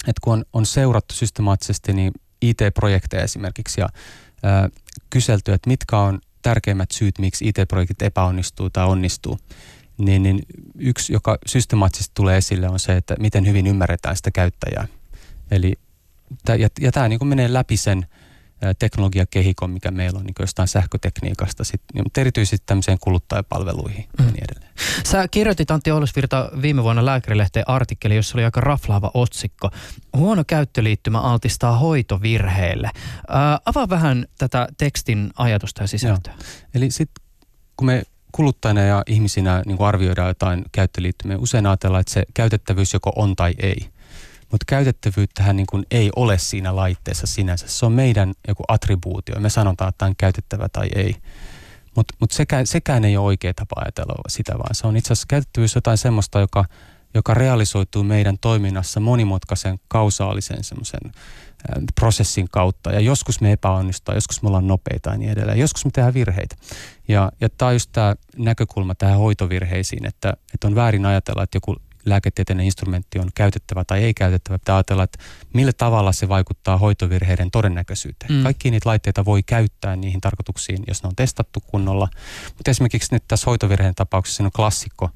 [0.00, 2.12] että kun on, on seurattu systemaattisesti niin
[2.42, 4.72] IT-projekteja esimerkiksi ja uh,
[5.10, 9.38] kyselty, että mitkä on tärkeimmät syyt, miksi IT-projektit epäonnistuu tai onnistuu,
[9.98, 10.42] niin, niin
[10.78, 14.88] yksi, joka systemaattisesti tulee esille, on se, että miten hyvin ymmärretään sitä käyttäjää.
[15.50, 15.74] Eli,
[16.48, 18.06] ja, ja tämä niin menee läpi sen
[18.78, 24.24] teknologiakehikon, mikä meillä on niin jostain sähkötekniikasta, sit, niin, mutta erityisesti tämmöiseen kuluttajapalveluihin mm.
[24.26, 24.72] ja niin edelleen.
[25.06, 29.70] Sä kirjoitit Antti Oulusvirta viime vuonna lääkärilehteen artikkeli, jossa oli aika raflaava otsikko.
[30.16, 32.90] Huono käyttöliittymä altistaa hoitovirheille.
[33.28, 36.34] Ää, avaa vähän tätä tekstin ajatusta ja sisältöä.
[36.38, 36.46] Joo.
[36.74, 37.24] Eli sitten
[37.76, 38.02] kun me
[38.32, 43.54] kuluttajana ja ihmisinä niin arvioidaan jotain käyttöliittymiä, usein ajatellaan, että se käytettävyys joko on tai
[43.58, 43.88] ei–
[44.50, 47.68] mutta käytettävyyttähän niin kuin ei ole siinä laitteessa sinänsä.
[47.68, 49.40] Se on meidän joku attribuutio.
[49.40, 51.14] Me sanotaan, että tämä on käytettävä tai ei.
[51.96, 55.26] Mutta mut sekään, sekään ei ole oikea tapa ajatella sitä, vaan se on itse asiassa
[55.28, 56.64] käytettävyys jotain semmoista, joka,
[57.14, 61.12] joka realisoituu meidän toiminnassa monimutkaisen kausaalisen semmoisen
[61.94, 62.92] prosessin kautta.
[62.92, 65.58] Ja joskus me epäonnistuu, joskus me ollaan nopeita ja niin edelleen.
[65.58, 66.56] Joskus me tehdään virheitä.
[67.08, 71.56] Ja, ja tämä on just tämä näkökulma tähän hoitovirheisiin, että, että on väärin ajatella, että
[71.56, 71.76] joku
[72.08, 74.58] lääketieteellinen instrumentti on käytettävä tai ei käytettävä.
[74.58, 75.18] Pitää ajatella, että
[75.54, 78.32] millä tavalla se vaikuttaa hoitovirheiden todennäköisyyteen.
[78.32, 78.42] Mm.
[78.42, 82.08] Kaikki niitä laitteita voi käyttää niihin tarkoituksiin, jos ne on testattu kunnolla.
[82.56, 85.10] Mutta esimerkiksi nyt tässä hoitovirheen tapauksessa on klassikko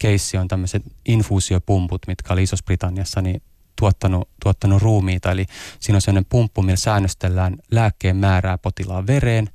[0.00, 3.42] keissi on tämmöiset infuusiopumput, mitkä oli Isossa-Britanniassa, niin
[3.76, 5.30] tuottanut, tuottanut ruumiita.
[5.30, 5.46] Eli
[5.80, 9.48] siinä on sellainen pumppu, millä säännöstellään lääkkeen määrää potilaan vereen.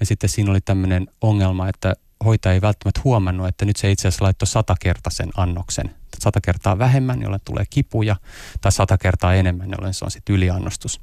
[0.00, 4.08] Ja sitten siinä oli tämmöinen ongelma, että hoitaja ei välttämättä huomannut, että nyt se itse
[4.08, 8.16] asiassa laittoi satakertaisen annoksen sata kertaa vähemmän, jolloin tulee kipuja,
[8.60, 11.00] tai sata kertaa enemmän, jolloin se on sitten yliannostus.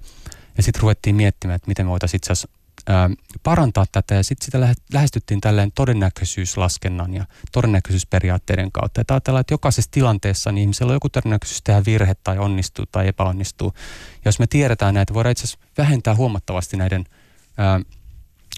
[0.58, 2.50] Ja sitten ruvettiin miettimään, että miten me voitaisiin itse asiassa
[3.44, 9.02] parantaa tätä, ja sitten sitä lähestyttiin tälleen todennäköisyyslaskennan ja todennäköisyysperiaatteiden kautta.
[9.02, 13.08] Että ajatellaan, että jokaisessa tilanteessa niin ihmisellä on joku todennäköisyys tehdä virhe tai onnistuu tai
[13.08, 13.74] epäonnistuu.
[14.16, 17.06] Ja jos me tiedetään näitä, voidaan itse asiassa vähentää huomattavasti näiden
[17.58, 17.80] ää,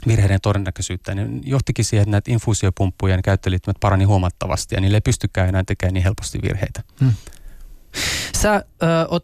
[0.07, 5.49] virheiden todennäköisyyttä, niin johtikin siihen, että näitä infuusiopumppujen käyttöliittymät parani huomattavasti ja niille ei pystykään
[5.49, 6.83] enää tekemään niin helposti virheitä.
[6.99, 7.13] Hmm.
[8.37, 9.23] Sä ö, oot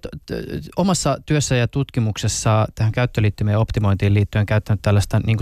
[0.75, 5.37] omassa työssä ja tutkimuksessa tähän käyttöliittymien optimointiin liittyen käyttänyt tällaista niin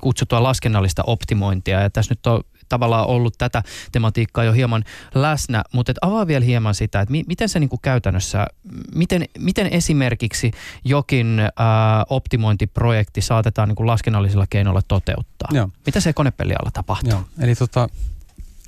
[0.00, 1.80] kutsuttua laskennallista optimointia.
[1.80, 3.62] Ja tässä nyt on tavallaan ollut tätä
[3.92, 7.70] tematiikkaa jo hieman läsnä, mutta et avaa vielä hieman sitä, että mi- miten se niin
[7.70, 8.46] kuin käytännössä,
[8.94, 10.50] miten, miten esimerkiksi
[10.84, 15.48] jokin ää, optimointiprojekti saatetaan niin kuin laskennallisilla keinoilla toteuttaa?
[15.52, 15.68] Joo.
[15.86, 17.10] Mitä se konepelialla tapahtuu?
[17.10, 17.22] Joo.
[17.40, 17.88] Eli tota,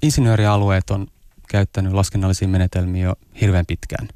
[0.03, 1.07] insinöörialueet on
[1.49, 4.09] käyttänyt laskennallisia menetelmiä jo hirveän pitkään.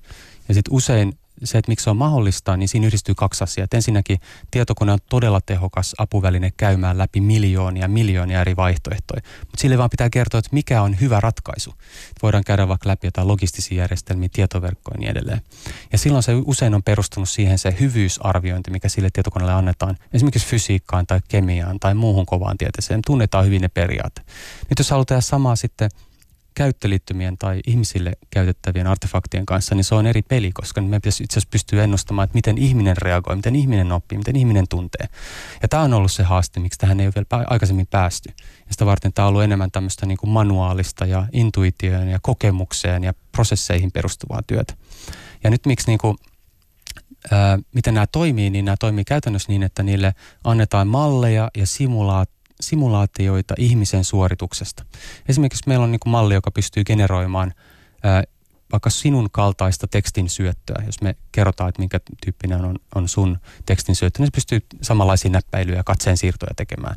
[0.48, 3.66] Ja sitten usein se, että miksi se on mahdollista, niin siinä yhdistyy kaksi asiaa.
[3.74, 4.20] Ensinnäkin
[4.50, 9.22] tietokone on todella tehokas apuväline käymään läpi miljoonia, miljoonia eri vaihtoehtoja.
[9.40, 11.74] Mutta sille vaan pitää kertoa, että mikä on hyvä ratkaisu.
[12.22, 15.40] Voidaan käydä vaikka läpi jotain logistisia järjestelmiä, tietoverkkoja ja niin edelleen.
[15.92, 19.96] Ja silloin se usein on perustunut siihen se hyvyysarviointi, mikä sille tietokoneelle annetaan.
[20.12, 23.00] Esimerkiksi fysiikkaan tai kemiaan tai muuhun kovaan tieteeseen.
[23.06, 24.26] Tunnetaan hyvin ne periaatteet.
[24.70, 25.90] Nyt jos halutaan tehdä samaa sitten–
[26.54, 31.34] käyttöliittymien tai ihmisille käytettävien artefaktien kanssa, niin se on eri peli, koska me pitäisi itse
[31.34, 35.08] asiassa pystyä ennustamaan, että miten ihminen reagoi, miten ihminen oppii, miten ihminen tuntee.
[35.62, 38.28] Ja tämä on ollut se haaste, miksi tähän ei ole vielä aikaisemmin päästy.
[38.38, 43.04] Ja sitä varten tämä on ollut enemmän tämmöistä niin kuin manuaalista ja intuitioon ja kokemukseen
[43.04, 44.74] ja prosesseihin perustuvaa työtä.
[45.44, 46.16] Ja nyt miksi niin kuin,
[47.74, 52.30] miten nämä toimii, niin nämä toimii käytännössä niin, että niille annetaan malleja ja simulaat
[52.68, 54.84] simulaatioita ihmisen suorituksesta.
[55.28, 57.54] Esimerkiksi meillä on niin kuin malli, joka pystyy generoimaan
[58.72, 63.94] vaikka sinun kaltaista tekstin syöttöä, jos me kerrotaan, että minkä tyyppinen on, on sun tekstin
[63.96, 66.96] syöttö, niin se pystyy samanlaisia näppäilyjä ja katseen siirtoja tekemään.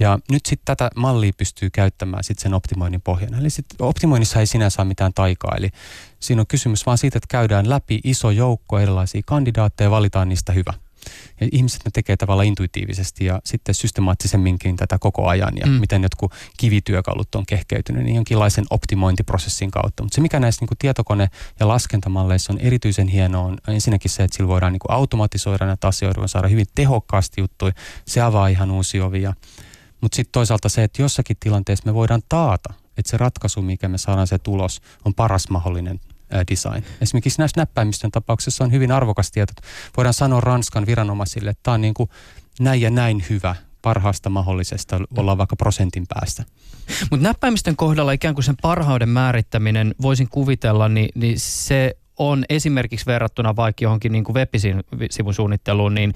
[0.00, 3.38] Ja nyt sitten tätä mallia pystyy käyttämään sitten sen optimoinnin pohjana.
[3.38, 5.54] Eli sit optimoinnissa ei sinä saa mitään taikaa.
[5.56, 5.70] Eli
[6.20, 10.52] siinä on kysymys vaan siitä, että käydään läpi iso joukko erilaisia kandidaatteja ja valitaan niistä
[10.52, 10.72] hyvä.
[11.40, 15.72] Ja ihmiset ne tekee tavallaan intuitiivisesti ja sitten systemaattisemminkin tätä koko ajan ja mm.
[15.72, 20.02] miten jotkut kivityökalut on kehkeytynyt niin jonkinlaisen optimointiprosessin kautta.
[20.02, 21.28] Mutta se mikä näissä niin kuin tietokone-
[21.60, 25.88] ja laskentamalleissa on erityisen hienoa on ensinnäkin se, että sillä voidaan niin kuin automatisoida näitä
[25.88, 27.72] asioita, voidaan saada hyvin tehokkaasti juttuja.
[28.04, 29.34] Se avaa ihan uusia ovia.
[30.00, 33.98] Mutta sitten toisaalta se, että jossakin tilanteessa me voidaan taata, että se ratkaisu, mikä me
[33.98, 36.00] saadaan se tulos, on paras mahdollinen
[36.50, 36.82] design.
[37.00, 39.52] Esimerkiksi näissä näppäimistön tapauksessa on hyvin arvokas tieto.
[39.96, 42.10] Voidaan sanoa Ranskan viranomaisille, että tämä on niin kuin
[42.60, 46.44] näin ja näin hyvä parhaasta mahdollisesta, ollaan vaikka prosentin päästä.
[47.10, 53.06] Mutta näppäimistön kohdalla ikään kuin sen parhauden määrittäminen, voisin kuvitella, niin, niin se on esimerkiksi
[53.06, 56.14] verrattuna vaikka johonkin niin kuin web-sivun suunnitteluun niin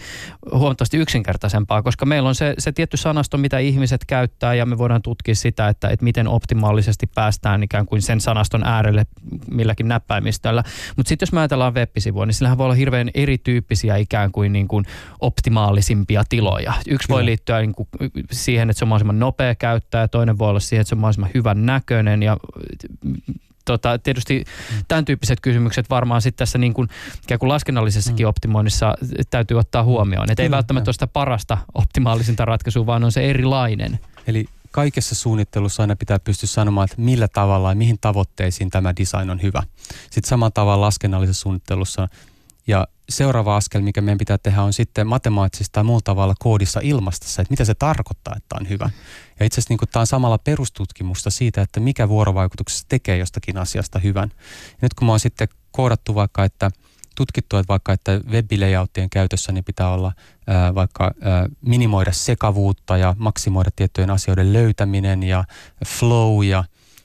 [0.52, 5.02] huomattavasti yksinkertaisempaa, koska meillä on se, se tietty sanasto, mitä ihmiset käyttää ja me voidaan
[5.02, 9.06] tutkia sitä, että, että miten optimaalisesti päästään ikään kuin sen sanaston äärelle
[9.50, 10.62] milläkin näppäimistöllä.
[10.96, 14.68] Mutta sitten jos me ajatellaan web-sivua, niin sillähän voi olla hirveän erityyppisiä ikään kuin, niin
[14.68, 14.84] kuin
[15.20, 16.72] optimaalisimpia tiloja.
[16.88, 17.16] Yksi Kyllä.
[17.16, 17.88] voi liittyä niin kuin
[18.30, 21.00] siihen, että se on mahdollisimman nopea käyttää ja toinen voi olla siihen, että se on
[21.00, 22.36] mahdollisimman hyvän näköinen ja
[23.64, 24.44] tota, tietysti
[24.88, 26.88] tämän tyyppiset kysymykset varmaan sitten tässä niin kuin,
[27.22, 28.28] ikään kuin laskennallisessakin mm.
[28.28, 28.94] optimoinnissa
[29.30, 30.30] täytyy ottaa huomioon.
[30.30, 33.98] Että ei välttämättä ole sitä parasta optimaalisinta ratkaisua, vaan on se erilainen.
[34.26, 39.30] Eli kaikessa suunnittelussa aina pitää pystyä sanomaan, että millä tavalla ja mihin tavoitteisiin tämä design
[39.30, 39.62] on hyvä.
[40.10, 42.08] Sitten samalla tavalla laskennallisessa suunnittelussa
[42.66, 47.28] ja seuraava askel, mikä meidän pitää tehdä, on sitten matemaattisesti tai muulla tavalla koodissa ilmasta
[47.28, 48.90] se, että mitä se tarkoittaa, että on hyvä.
[49.40, 53.98] Ja itse asiassa niin tämä on samalla perustutkimusta siitä, että mikä vuorovaikutuksessa tekee jostakin asiasta
[53.98, 54.28] hyvän.
[54.70, 56.70] Ja nyt kun mä oon sitten koodattu vaikka, että
[57.14, 60.12] tutkittu, että vaikka että webilayouttien käytössä niin pitää olla
[60.46, 65.44] ää, vaikka ää, minimoida sekavuutta ja maksimoida tiettyjen asioiden löytäminen ja
[65.86, 66.64] flow ja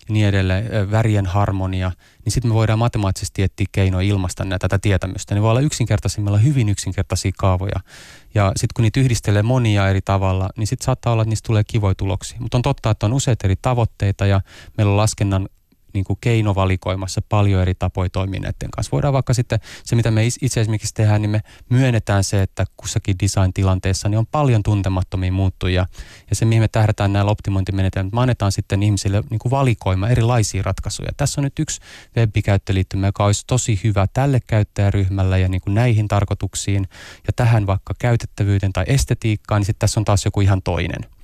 [0.10, 1.92] niin edelleen, värien harmonia,
[2.28, 5.36] niin sitten me voidaan matemaattisesti etsiä keinoja ilmaista näitä, tätä tietämystä.
[5.36, 7.80] Ne voi olla yksinkertaisimmilla hyvin yksinkertaisia kaavoja.
[8.36, 11.64] Ja sitten kun niitä yhdistelee monia eri tavalla, niin sitten saattaa olla, että niistä tulee
[11.64, 12.38] kivoja tuloksia.
[12.40, 14.42] Mutta on totta, että on useita eri tavoitteita ja
[14.78, 15.50] meillä on laskennan
[15.98, 18.92] niin kuin keinovalikoimassa paljon eri tapoja toimia näiden kanssa.
[18.92, 23.16] Voidaan vaikka sitten, se mitä me itse esimerkiksi tehdään, niin me myönnetään se, että kussakin
[23.24, 25.86] design-tilanteessa niin on paljon tuntemattomia muuttujia.
[26.30, 30.64] Ja se, mihin me tähdätään näillä optimointimenetelmillä, me annetaan sitten ihmisille niin kuin valikoima erilaisia
[30.64, 31.10] ratkaisuja.
[31.18, 31.82] Tässä on nyt yksi
[32.18, 36.88] web-käyttöliittymä, joka olisi tosi hyvä tälle käyttäjäryhmälle ja niin kuin näihin tarkoituksiin
[37.28, 41.17] ja tähän vaikka käytettävyyteen tai estetiikkaan, niin sitten tässä on taas joku ihan toinen.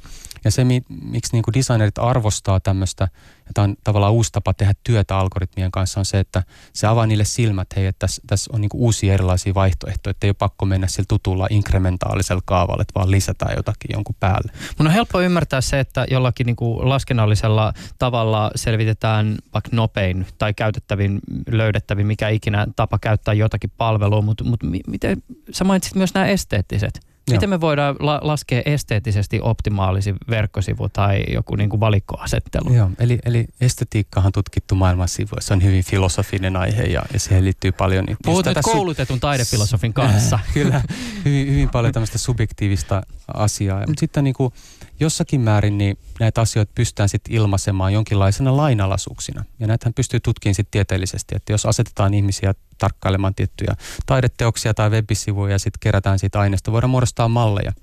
[0.45, 3.07] Ja se, miksi niin kuin designerit arvostaa tämmöistä,
[3.45, 7.05] ja tämä on tavallaan uusi tapa tehdä työtä algoritmien kanssa, on se, että se avaa
[7.05, 10.35] niille silmät, hei, että tässä, tässä on niin kuin uusia erilaisia vaihtoehtoja, että ei ole
[10.39, 14.51] pakko mennä sillä tutulla inkrementaalisella kaavalla, että vaan lisätään jotakin jonkun päälle.
[14.79, 20.53] Mun on helppo ymmärtää se, että jollakin niin kuin laskennallisella tavalla selvitetään vaikka nopein tai
[20.53, 26.25] käytettävin, löydettävin, mikä ikinä tapa käyttää jotakin palvelua, mutta, mutta miten sä mainitsit myös nämä
[26.25, 32.73] esteettiset Miten me voidaan la- laskea esteettisesti optimaalisin verkkosivu tai joku niin kuin valikkoasettelu?
[32.73, 35.47] Joo, eli, eli estetiikkahan tutkittu maailman sivuissa.
[35.47, 38.05] Se on hyvin filosofinen aihe ja, ja siihen liittyy paljon...
[38.05, 40.39] Niin Puhut nyt koulutetun su- taidefilosofin kanssa.
[40.53, 40.81] Kyllä,
[41.25, 43.03] hyvin, hyvin paljon tämmöistä subjektiivista
[43.33, 43.79] asiaa.
[43.87, 44.53] Mutta sitten niin kuin,
[44.99, 49.45] jossakin määrin niin näitä asioita pystytään sitten ilmaisemaan jonkinlaisena lainalaisuuksina.
[49.59, 52.53] Ja näitähän pystyy tutkimaan sitten tieteellisesti, että jos asetetaan ihmisiä
[52.83, 53.75] tarkkailemaan tiettyjä
[54.05, 57.73] taideteoksia tai webisivuja ja sitten kerätään siitä aineesta, voidaan muodostaa malleja.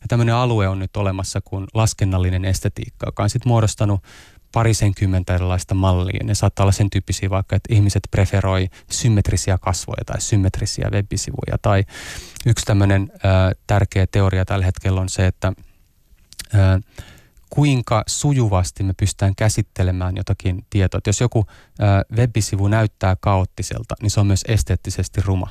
[0.00, 4.00] Ja tämmöinen alue on nyt olemassa kuin laskennallinen estetiikka, joka on sitten muodostanut
[4.52, 6.24] parisenkymmentä erilaista mallia.
[6.24, 11.58] Ne saattaa olla sen tyyppisiä vaikka, että ihmiset preferoi symmetrisiä kasvoja tai symmetrisiä webisivuja.
[11.62, 11.84] Tai
[12.46, 13.30] yksi tämmöinen äh,
[13.66, 15.52] tärkeä teoria tällä hetkellä on se, että
[16.54, 16.80] äh,
[17.54, 20.98] kuinka sujuvasti me pystytään käsittelemään jotakin tietoa.
[20.98, 21.46] Että jos joku
[22.16, 25.48] webisivu näyttää kaoottiselta, niin se on myös esteettisesti ruma.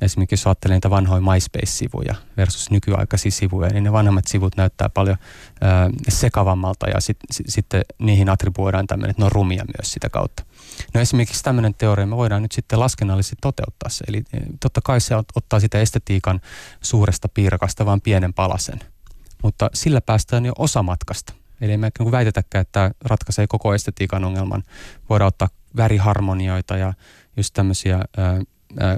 [0.00, 5.16] Esimerkiksi jos ajattelee niitä vanhoja MySpace-sivuja versus nykyaikaisia sivuja, niin ne vanhemmat sivut näyttää paljon
[5.60, 7.66] ää, sekavammalta ja sitten sit,
[7.98, 10.42] niihin attribuoidaan tämmöinen, että ne on rumia myös sitä kautta.
[10.94, 14.04] No esimerkiksi tämmöinen teoria me voidaan nyt sitten laskennallisesti toteuttaa se.
[14.08, 16.40] Eli e, totta kai se ottaa sitä estetiikan
[16.80, 18.80] suuresta piirakasta vaan pienen palasen–
[19.42, 21.32] mutta sillä päästään jo osa matkasta.
[21.60, 24.62] Eli me niin väitetäkään, että tämä ratkaisee koko estetiikan ongelman.
[25.08, 26.92] Voidaan ottaa väriharmonioita ja
[27.36, 28.04] just tämmöisiä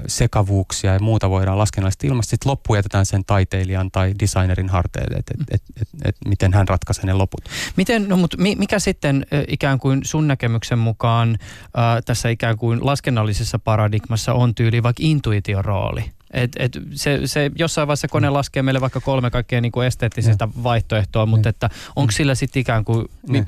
[0.07, 2.29] sekavuuksia ja muuta voidaan laskennallisesti ilmaista.
[2.29, 6.67] Sitten loppu jätetään sen taiteilijan tai designerin harteille, että et, et, et, et, miten hän
[6.67, 7.41] ratkaisee ne loput.
[7.77, 13.59] Miten, no mutta mikä sitten ikään kuin sun näkemyksen mukaan äh, tässä ikään kuin laskennallisessa
[13.59, 16.14] paradigmassa on tyyli vaikka intuition rooli?
[16.35, 20.45] Et, et se, se jossain vaiheessa kone laskee meille vaikka kolme kaikkea niin kuin esteettisistä
[20.45, 20.63] ja.
[20.63, 22.15] vaihtoehtoa, mutta että onko mm.
[22.15, 23.05] sillä sitten ikään kuin,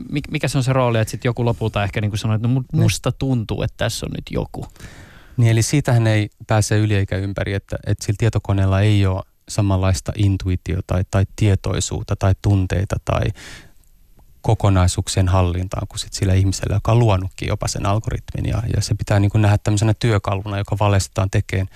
[0.10, 2.48] mi, mikä se on se rooli, että sitten joku lopulta ehkä niin kuin sanoo, että
[2.48, 4.68] no musta tuntuu, että tässä on nyt joku.
[5.38, 10.12] Niin eli siitähän ei pääse yli eikä ympäri, että, että sillä tietokoneella ei ole samanlaista
[10.16, 13.24] intuitiota tai, tai tietoisuutta tai tunteita tai
[14.42, 18.46] kokonaisuuksien hallintaan kuin sit sillä ihmisellä, joka on luonutkin jopa sen algoritmin.
[18.46, 21.68] Ja, ja se pitää niin kuin nähdä tämmöisenä työkaluna, joka valestetaan tekemään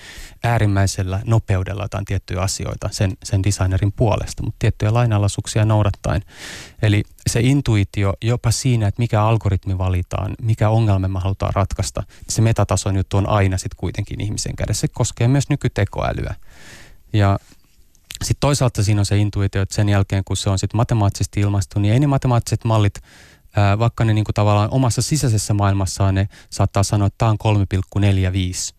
[0.43, 6.22] äärimmäisellä nopeudella jotain tiettyjä asioita sen, sen designerin puolesta, mutta tiettyjä lainalaisuuksia noudattaen.
[6.82, 12.41] Eli se intuitio jopa siinä, että mikä algoritmi valitaan, mikä ongelma me halutaan ratkaista, se
[12.41, 14.82] metatason juttu on aina sitten kuitenkin ihmisen kädessä.
[14.82, 16.36] Se koskee myös nykytekoälyä.
[17.14, 17.39] Ja
[18.22, 21.80] sitten toisaalta siinä on se intuitio, että sen jälkeen kun se on sitten matemaattisesti ilmaistu,
[21.80, 23.01] niin ei ne matemaattiset mallit,
[23.55, 27.67] ää, vaikka ne niinku tavallaan omassa sisäisessä maailmassaan ne saattaa sanoa, että tämä on
[28.01, 28.76] 3,45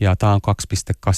[0.00, 0.40] ja tämä on
[1.08, 1.12] 2,85,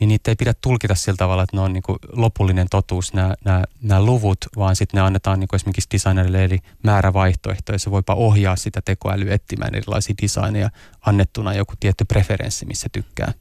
[0.00, 3.64] niin niitä ei pidä tulkita sillä tavalla, että ne on niinku lopullinen totuus, nämä, nämä,
[3.82, 8.56] nämä luvut, vaan sitten ne annetaan niinku esimerkiksi designerille eli määrävaihtoehto, ja se voipa ohjaa
[8.56, 10.70] sitä tekoälyä etsimään erilaisia designeja
[11.00, 13.32] annettuna joku tietty preferenssi, missä tykkää.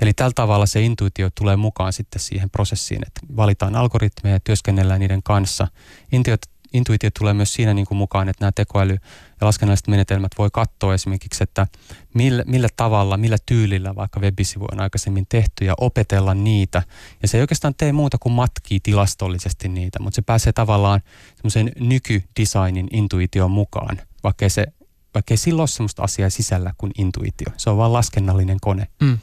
[0.00, 5.00] Eli tällä tavalla se intuitio tulee mukaan sitten siihen prosessiin, että valitaan algoritmeja ja työskennellään
[5.00, 5.68] niiden kanssa.
[6.12, 8.98] Intuitio, intuitio tulee myös siinä niin kuin mukaan, että nämä tekoäly-
[9.40, 11.66] ja laskennalliset menetelmät voi katsoa esimerkiksi, että
[12.14, 16.82] millä, millä tavalla, millä tyylillä vaikka webisivu on aikaisemmin tehty ja opetella niitä.
[17.22, 21.00] Ja se ei oikeastaan tee muuta kuin matkii tilastollisesti niitä, mutta se pääsee tavallaan
[21.36, 24.66] semmoisen nykydesignin intuition mukaan, vaikka se
[25.14, 27.46] vaikka ei silloin ole sellaista asiaa sisällä kuin intuitio.
[27.56, 28.86] Se on vain laskennallinen kone.
[29.00, 29.18] Mm.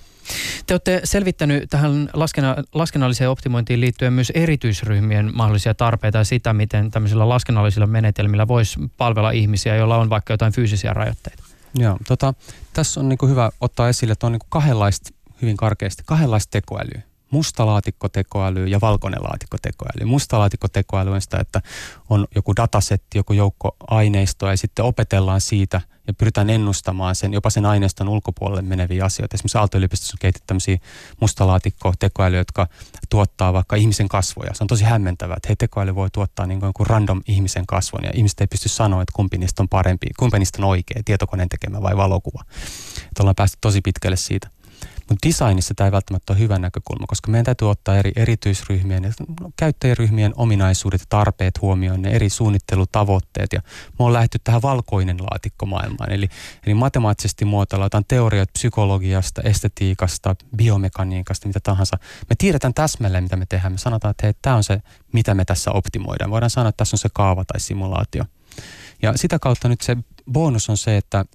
[0.68, 6.92] Te olette selvittänyt tähän laskena, laskennalliseen optimointiin liittyen myös erityisryhmien mahdollisia tarpeita ja sitä, miten
[6.92, 11.44] tämmöisillä laskennallisilla menetelmillä voisi palvella ihmisiä, joilla on vaikka jotain fyysisiä rajoitteita.
[11.76, 12.34] Joo, tota,
[12.74, 15.10] tässä on niin hyvä ottaa esille, että on niin kahdenlaista,
[15.42, 20.06] hyvin karkeasti, kahdenlaista tekoälyä mustalaatikkotekoäly ja valkoinen laatikkotekoäly.
[20.06, 21.62] Mustalaatikkotekoäly on sitä, että
[22.10, 27.50] on joku datasetti, joku joukko aineistoa ja sitten opetellaan siitä ja pyritään ennustamaan sen, jopa
[27.50, 29.36] sen aineiston ulkopuolelle meneviä asioita.
[29.36, 30.78] Esimerkiksi Aalto-yliopistossa on kehitetty tämmöisiä
[31.22, 32.68] mustalaatikkotekoälyjä, jotka
[33.10, 34.54] tuottaa vaikka ihmisen kasvoja.
[34.54, 38.12] Se on tosi hämmentävää, että hei, tekoäly voi tuottaa niin kuin random ihmisen kasvon ja
[38.14, 41.82] ihmiset ei pysty sanoa, että kumpi niistä on parempi, kumpi niistä on oikea, tietokoneen tekemä
[41.82, 42.44] vai valokuva.
[42.98, 44.50] Että ollaan päästy tosi pitkälle siitä.
[45.10, 49.12] Mutta designissa tämä ei välttämättä ole hyvä näkökulma, koska meidän täytyy ottaa eri erityisryhmien ja
[49.56, 53.54] käyttäjäryhmien ominaisuudet ja tarpeet huomioon, ne eri suunnittelutavoitteet.
[53.54, 53.62] Ja
[54.00, 56.12] me on lähdetty tähän valkoinen laatikko maailmaan.
[56.12, 56.30] Eli,
[56.66, 61.98] eli matemaattisesti muotoillaan teoriat psykologiasta, estetiikasta, biomekaniikasta, mitä tahansa.
[62.30, 63.74] Me tiedetään täsmälleen, mitä me tehdään.
[63.74, 64.82] Me sanotaan, että hei, tämä on se,
[65.14, 66.32] mitä me tässä optimoidaan.
[66.32, 68.24] Voidaan sanoa, että tässä on se kaava tai simulaatio.
[69.02, 69.98] Ja sitä kautta nyt se
[70.32, 71.26] bonus on se, että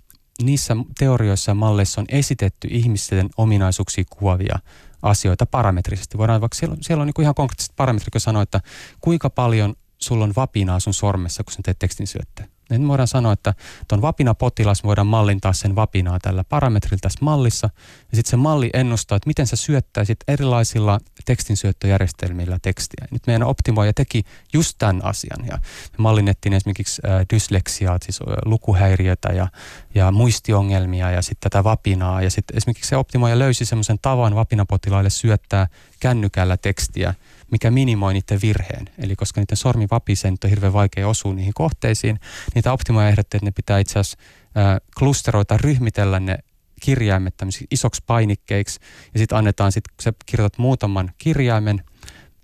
[0.43, 4.59] niissä teorioissa ja malleissa on esitetty ihmisten ominaisuuksia kuvaavia
[5.03, 6.19] asioita parametrisesti.
[6.19, 8.61] Voidaan vaikka siellä, siellä on niin ihan konkreettiset parametrit, kun sanoo, että
[9.01, 12.47] kuinka paljon sulla on vapinaa sun sormessa, kun sä teet tekstin syöttöä.
[12.79, 13.55] Niin voidaan sanoa, että
[13.89, 17.71] tuon vapina-potilas voidaan mallintaa sen vapinaa tällä parametrilla tässä mallissa.
[18.11, 23.07] Ja sitten se malli ennustaa, että miten sä syöttäisit erilaisilla tekstinsyöttöjärjestelmillä tekstiä.
[23.11, 25.47] Nyt meidän optimoija teki just tämän asian.
[25.47, 25.59] Ja
[25.93, 29.49] me mallinnettiin esimerkiksi äh, dysleksiaa, siis lukuhäiriötä ja,
[29.95, 32.23] ja muistiongelmia ja sitten tätä vapinaa.
[32.23, 35.69] Ja sitten esimerkiksi se optimoija löysi semmoisen tavan vapinapotilaille syöttää
[36.01, 37.15] kännykällä tekstiä–
[37.53, 38.89] mikä minimoi niiden virheen.
[38.99, 42.21] Eli koska niiden sormi vapisee, niin on hirveän vaikea osua niihin kohteisiin.
[42.55, 44.19] Niitä optimoja ehdotti, että ne pitää itse asiassa
[44.57, 46.39] äh, klusteroita, ryhmitellä ne
[46.83, 47.35] kirjaimet
[47.71, 48.81] isoksi painikkeiksi
[49.15, 51.85] ja sitten annetaan, sit, kun sä kirjoitat muutaman kirjaimen,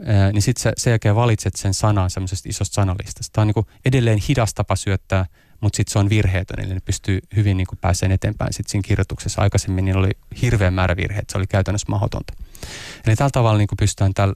[0.06, 3.32] ää, niin sitten sen jälkeen valitset sen sanan semmoisesta isosta sanalistasta.
[3.32, 5.26] Tämä on niinku edelleen hidas tapa syöttää,
[5.60, 8.52] mutta sitten se on virheetön, eli ne pystyy hyvin niinku pääseen eteenpäin.
[8.52, 10.10] Sitten siinä kirjoituksessa aikaisemmin niin oli
[10.42, 12.32] hirveän määrä virheitä, se oli käytännössä mahdotonta.
[13.06, 14.34] Eli tällä tavalla niinku pystytään tällä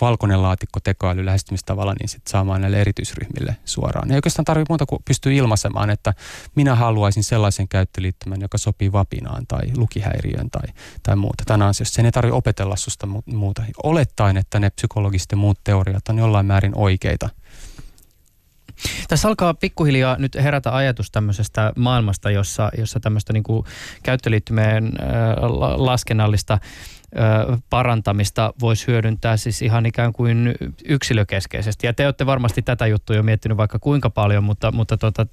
[0.00, 4.10] valkoinen laatikko tekoäly lähestymistavalla, niin sitten saamaan näille erityisryhmille suoraan.
[4.10, 6.14] Ei oikeastaan tarvitse muuta kuin pystyy ilmaisemaan, että
[6.54, 10.68] minä haluaisin sellaisen käyttöliittymän, joka sopii vapinaan tai lukihäiriöön tai,
[11.02, 11.44] tai muuta.
[11.46, 13.62] Tämän ansiosta sen ei tarvitse opetella susta muuta.
[13.82, 17.28] Olettaen, että ne psykologiset ja muut teoriat on jollain määrin oikeita.
[19.08, 23.44] Tässä alkaa pikkuhiljaa nyt herätä ajatus tämmöisestä maailmasta, jossa, jossa tämmöistä niin
[24.02, 25.10] käyttöliittymien äh,
[25.76, 26.58] laskennallista
[27.70, 30.54] parantamista voisi hyödyntää siis ihan ikään kuin
[30.84, 31.86] yksilökeskeisesti.
[31.86, 35.26] Ja te olette varmasti tätä juttua jo miettinyt vaikka kuinka paljon, mutta, mutta tota,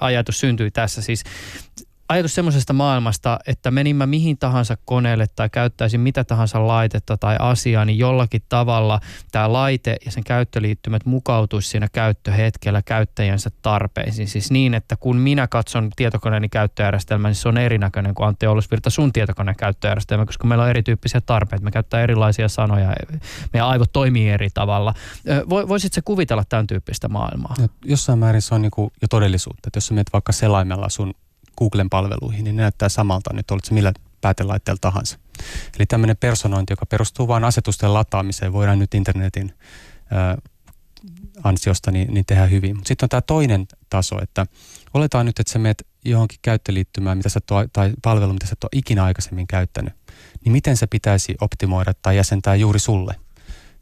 [0.00, 1.24] ajatus syntyi tässä siis
[2.08, 7.36] ajatus semmoisesta maailmasta, että menin mä mihin tahansa koneelle tai käyttäisin mitä tahansa laitetta tai
[7.38, 9.00] asiaa, niin jollakin tavalla
[9.32, 14.28] tämä laite ja sen käyttöliittymät mukautuisi siinä käyttöhetkellä käyttäjänsä tarpeisiin.
[14.28, 18.90] Siis niin, että kun minä katson tietokoneeni käyttöjärjestelmää, niin se on erinäköinen kuin Antti Oulusvirta
[18.90, 21.64] sun tietokoneen käyttöjärjestelmä, koska meillä on erityyppisiä tarpeita.
[21.64, 22.94] Me käyttää erilaisia sanoja,
[23.52, 24.94] meidän aivot toimii eri tavalla.
[25.50, 27.54] Voisitko kuvitella tämän tyyppistä maailmaa?
[27.84, 29.62] Jossain määrin se on niin jo todellisuutta.
[29.66, 31.14] Että jos sä menet vaikka selaimella sun
[31.58, 35.18] Googlen palveluihin, niin ne näyttää samalta nyt, olet se millä päätelaitteella tahansa.
[35.78, 39.52] Eli tämmöinen personointi, joka perustuu vain asetusten lataamiseen, voidaan nyt internetin
[40.10, 40.38] ää,
[41.44, 42.76] ansiosta niin, niin tehdä hyvin.
[42.84, 44.46] Sitten on tämä toinen taso, että
[44.94, 48.64] oletaan nyt, että sä menet johonkin käyttöliittymään mitä sä tuo, tai palvelu, mitä sä et
[48.64, 49.94] ole ikinä aikaisemmin käyttänyt,
[50.44, 53.14] niin miten se pitäisi optimoida tai jäsentää juuri sulle?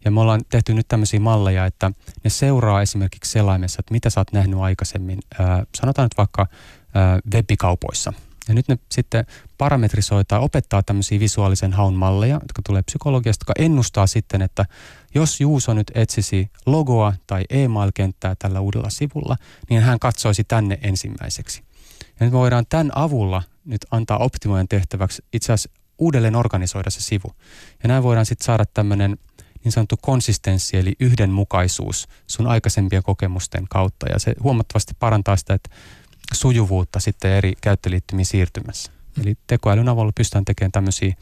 [0.05, 1.91] Ja me ollaan tehty nyt tämmöisiä malleja, että
[2.25, 5.19] ne seuraa esimerkiksi selaimessa, että mitä sä oot nähnyt aikaisemmin.
[5.39, 6.47] Ää, sanotaan nyt vaikka
[7.35, 8.13] webikaupoissa.
[8.49, 9.27] Ja nyt ne sitten
[9.59, 14.65] parametrisoi tai opettaa tämmöisiä visuaalisen haun malleja, jotka tulee psykologiasta, jotka ennustaa sitten, että
[15.15, 19.37] jos Juuso nyt etsisi logoa tai e-mail-kenttää tällä uudella sivulla,
[19.71, 21.63] niin hän katsoisi tänne ensimmäiseksi.
[22.01, 27.01] Ja nyt me voidaan tämän avulla nyt antaa optimoijan tehtäväksi itse asiassa uudelleen organisoida se
[27.01, 27.33] sivu.
[27.83, 29.19] Ja näin voidaan sitten saada tämmöinen
[29.65, 34.07] niin sanottu konsistenssi eli yhdenmukaisuus sun aikaisempien kokemusten kautta.
[34.09, 35.71] Ja se huomattavasti parantaa sitä, että
[36.33, 38.93] sujuvuutta sitten eri käyttöliittymiin siirtymässä.
[39.17, 39.23] Mm.
[39.23, 41.15] Eli tekoälyn avulla pystytään tekemään tämmöisiä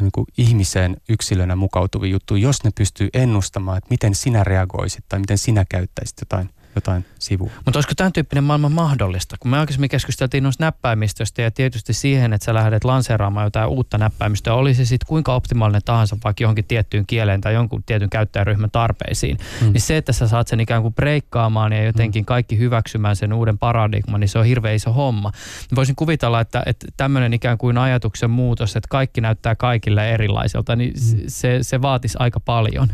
[0.00, 5.18] niin kuin ihmiseen yksilönä mukautuvia juttuja, jos ne pystyy ennustamaan, että miten sinä reagoisit tai
[5.18, 7.50] miten sinä käyttäisit jotain jotain sivua.
[7.64, 9.36] Mutta olisiko tämän tyyppinen maailma mahdollista?
[9.40, 13.98] Kun me aikaisemmin keskusteltiin noista näppäimistöistä ja tietysti siihen, että sä lähdet lanseeraamaan jotain uutta
[13.98, 18.70] näppäimistöä, oli se sitten kuinka optimaalinen tahansa vaikka johonkin tiettyyn kieleen tai jonkun tietyn käyttäjäryhmän
[18.70, 19.72] tarpeisiin, mm.
[19.72, 22.26] niin se, että sä saat sen ikään kuin breikkaamaan ja jotenkin mm.
[22.26, 25.32] kaikki hyväksymään sen uuden paradigman, niin se on hirveän iso homma.
[25.74, 30.92] Voisin kuvitella, että, että tämmöinen ikään kuin ajatuksen muutos, että kaikki näyttää kaikille erilaiselta, niin
[30.92, 31.22] mm.
[31.26, 32.88] se, se vaatisi aika paljon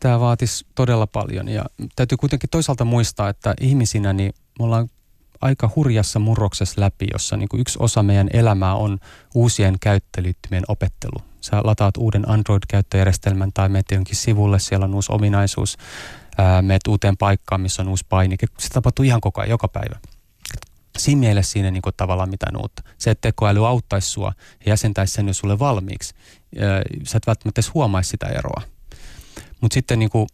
[0.00, 1.48] tämä vaatisi todella paljon.
[1.48, 1.64] Ja
[1.96, 4.88] täytyy kuitenkin toisaalta muistaa, että ihmisinä niin me ollaan
[5.40, 8.98] aika hurjassa murroksessa läpi, jossa niin kuin yksi osa meidän elämää on
[9.34, 11.24] uusien käyttöliittymien opettelu.
[11.40, 15.76] Sä lataat uuden Android-käyttöjärjestelmän tai menet jonkin sivulle, siellä on uusi ominaisuus,
[16.38, 18.46] ää, meet uuteen paikkaan, missä on uusi painike.
[18.58, 19.96] Se tapahtuu ihan koko ajan, joka päivä.
[20.98, 22.82] Siinä mielessä siinä niin kuin tavallaan mitään uutta.
[22.98, 24.32] Se, että tekoäly auttaisi sua
[24.66, 26.14] ja jäsentäisi sen jo sulle valmiiksi,
[26.60, 28.62] ää, sä et välttämättä edes huomaisi sitä eroa.
[29.60, 30.26] Mutta sitten niin kuin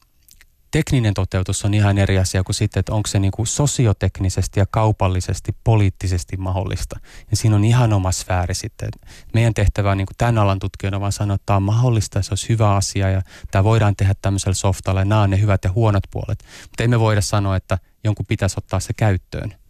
[0.70, 4.66] tekninen toteutus on ihan eri asia kuin sitten, että onko se niin kuin sosioteknisesti ja
[4.70, 7.00] kaupallisesti, poliittisesti mahdollista.
[7.30, 8.88] Ja siinä on ihan oma sfääri sitten.
[9.34, 12.32] Meidän tehtävä on niin kuin tämän alan tutkijana vaan sanoa, että tämä on mahdollista, se
[12.32, 15.72] olisi hyvä asia ja tämä voidaan tehdä tämmöisellä softalla ja nämä on ne hyvät ja
[15.72, 16.44] huonot puolet.
[16.62, 19.61] Mutta emme voida sanoa, että jonkun pitäisi ottaa se käyttöön.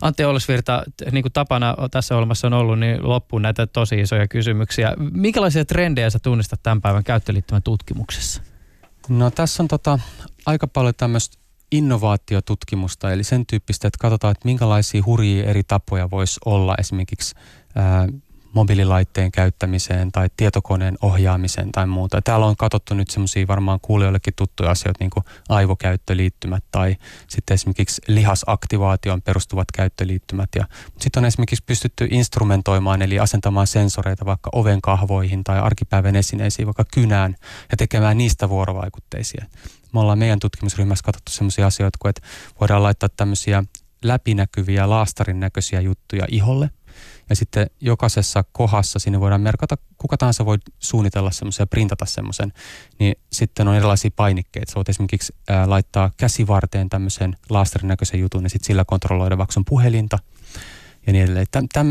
[0.00, 0.82] Antti Olsvirta,
[1.12, 4.94] niin kuin tapana tässä olemassa on ollut, niin loppuun näitä tosi isoja kysymyksiä.
[5.12, 8.42] Minkälaisia trendejä sä tunnistat tämän päivän käyttöliittymän tutkimuksessa?
[9.08, 9.98] No tässä on tota,
[10.46, 11.38] aika paljon tämmöistä
[11.72, 17.34] innovaatiotutkimusta, eli sen tyyppistä, että katsotaan, että minkälaisia hurjia eri tapoja voisi olla esimerkiksi
[17.74, 18.08] ää,
[18.58, 22.22] mobiililaitteen käyttämiseen tai tietokoneen ohjaamiseen tai muuta.
[22.22, 26.96] Täällä on katsottu nyt semmoisia varmaan kuulijoillekin tuttuja asioita, niin kuin aivokäyttöliittymät tai
[27.28, 30.48] sitten esimerkiksi lihasaktivaatioon perustuvat käyttöliittymät.
[30.56, 30.64] Ja,
[31.00, 36.84] sitten on esimerkiksi pystytty instrumentoimaan eli asentamaan sensoreita vaikka oven kahvoihin tai arkipäivän esineisiin, vaikka
[36.94, 37.36] kynään
[37.70, 39.44] ja tekemään niistä vuorovaikutteisia.
[39.92, 42.22] Me ollaan meidän tutkimusryhmässä katsottu semmoisia asioita, kuin että
[42.60, 43.64] voidaan laittaa tämmöisiä
[44.02, 46.70] läpinäkyviä laastarin näköisiä juttuja iholle–
[47.30, 52.52] ja sitten jokaisessa kohdassa sinne voidaan merkata, kuka tahansa voi suunnitella semmoisen ja printata semmoisen.
[52.98, 54.70] Niin sitten on erilaisia painikkeita.
[54.70, 59.52] Sä voit esimerkiksi ää, laittaa käsivarteen tämmöisen laastarin näköisen jutun ja sitten sillä kontrolloida vaikka
[59.52, 60.18] sun puhelinta
[61.06, 61.46] ja niin edelleen.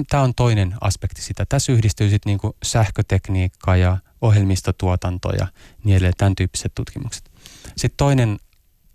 [0.10, 1.46] Tämä on toinen aspekti sitä.
[1.50, 5.48] Tässä yhdistyy sitten niinku sähkötekniikka ja ohjelmistotuotanto ja
[5.84, 7.32] niin edelleen, tämän tyyppiset tutkimukset.
[7.78, 8.38] Sitten toinen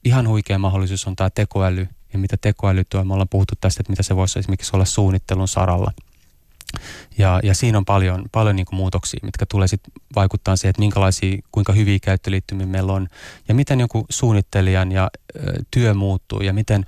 [0.05, 3.05] ihan huikea mahdollisuus on tämä tekoäly ja mitä tekoäly tuo.
[3.05, 5.93] Me ollaan puhuttu tästä, että mitä se voisi esimerkiksi olla suunnittelun saralla–
[7.19, 11.39] ja, ja siinä on paljon, paljon niin muutoksia, mitkä tulee sitten vaikuttaa siihen, että minkälaisia,
[11.53, 13.09] kuinka hyviä käyttöliittymiä meillä on
[13.49, 16.87] ja miten joku suunnittelijan ja ö, työ muuttuu ja miten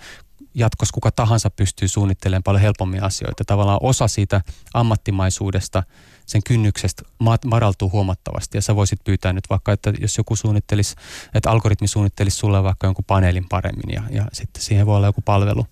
[0.54, 3.44] jatkossa kuka tahansa pystyy suunnittelemaan paljon helpommin asioita.
[3.44, 4.40] Tavallaan osa siitä
[4.74, 5.82] ammattimaisuudesta,
[6.26, 7.02] sen kynnyksestä
[7.46, 10.96] madaltuu huomattavasti ja sä voisit pyytää nyt vaikka, että jos joku suunnittelisi,
[11.34, 15.20] että algoritmi suunnittelisi sulle vaikka jonkun paneelin paremmin ja, ja sitten siihen voi olla joku
[15.20, 15.66] palvelu.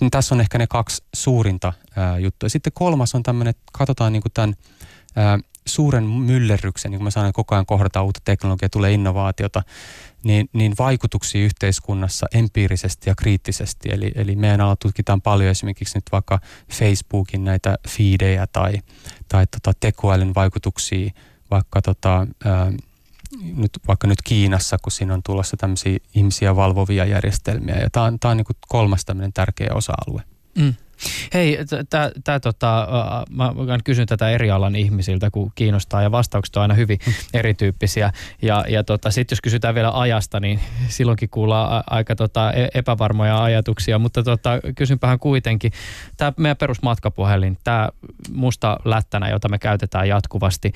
[0.00, 2.48] Niin tässä on ehkä ne kaksi suurinta ää, juttua.
[2.48, 4.54] Sitten kolmas on tämmöinen, että katsotaan niin kuin tämän
[5.16, 9.62] ää, suuren myllerryksen, niin kuin mä sanoin, koko ajan kohdataan uutta teknologiaa, tulee innovaatiota,
[10.24, 13.88] niin, niin vaikutuksia yhteiskunnassa empiirisesti ja kriittisesti.
[13.92, 16.38] Eli, eli meidän alalla tutkitaan paljon esimerkiksi nyt vaikka
[16.72, 18.72] Facebookin näitä feedejä tai,
[19.28, 21.10] tai tota tekoälyn vaikutuksia
[21.50, 22.72] vaikka tota, ää,
[23.56, 27.76] nyt, vaikka nyt Kiinassa, kun siinä on tulossa tämmöisiä ihmisiä valvovia järjestelmiä.
[27.76, 30.22] Ja tämä on, tää on niin kolmas tämmöinen tärkeä osa-alue.
[30.58, 30.74] Mm.
[31.34, 31.58] Hei,
[32.24, 32.88] tää, tota,
[33.30, 37.12] mä kysyn tätä eri alan ihmisiltä, kun kiinnostaa ja vastaukset on aina hyvin mm.
[37.34, 38.12] erityyppisiä.
[38.42, 43.42] Ja, ja tota, sitten jos kysytään vielä ajasta, niin silloinkin kuullaan aika tota, e-, epävarmoja
[43.42, 45.72] ajatuksia, mutta tota, kysynpähän kuitenkin.
[46.16, 47.88] Tämä meidän perusmatkapuhelin, tämä
[48.32, 50.72] musta lättänä, jota me käytetään jatkuvasti,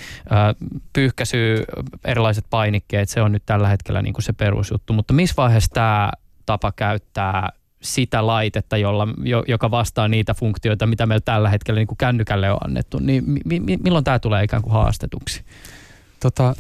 [0.93, 1.65] pyyhkäisy,
[2.05, 6.11] erilaiset painikkeet, se on nyt tällä hetkellä niin kuin se perusjuttu, mutta missä vaiheessa tämä
[6.47, 7.49] tapa käyttää
[7.85, 9.09] sitä laitetta, jolla,
[9.49, 13.61] joka vastaa niitä funktioita, mitä meillä tällä hetkellä niin kuin kännykälle on annettu, niin mi,
[13.61, 15.45] mi, milloin tämä tulee ikään kuin haastetuksi?
[16.21, 16.55] Tota,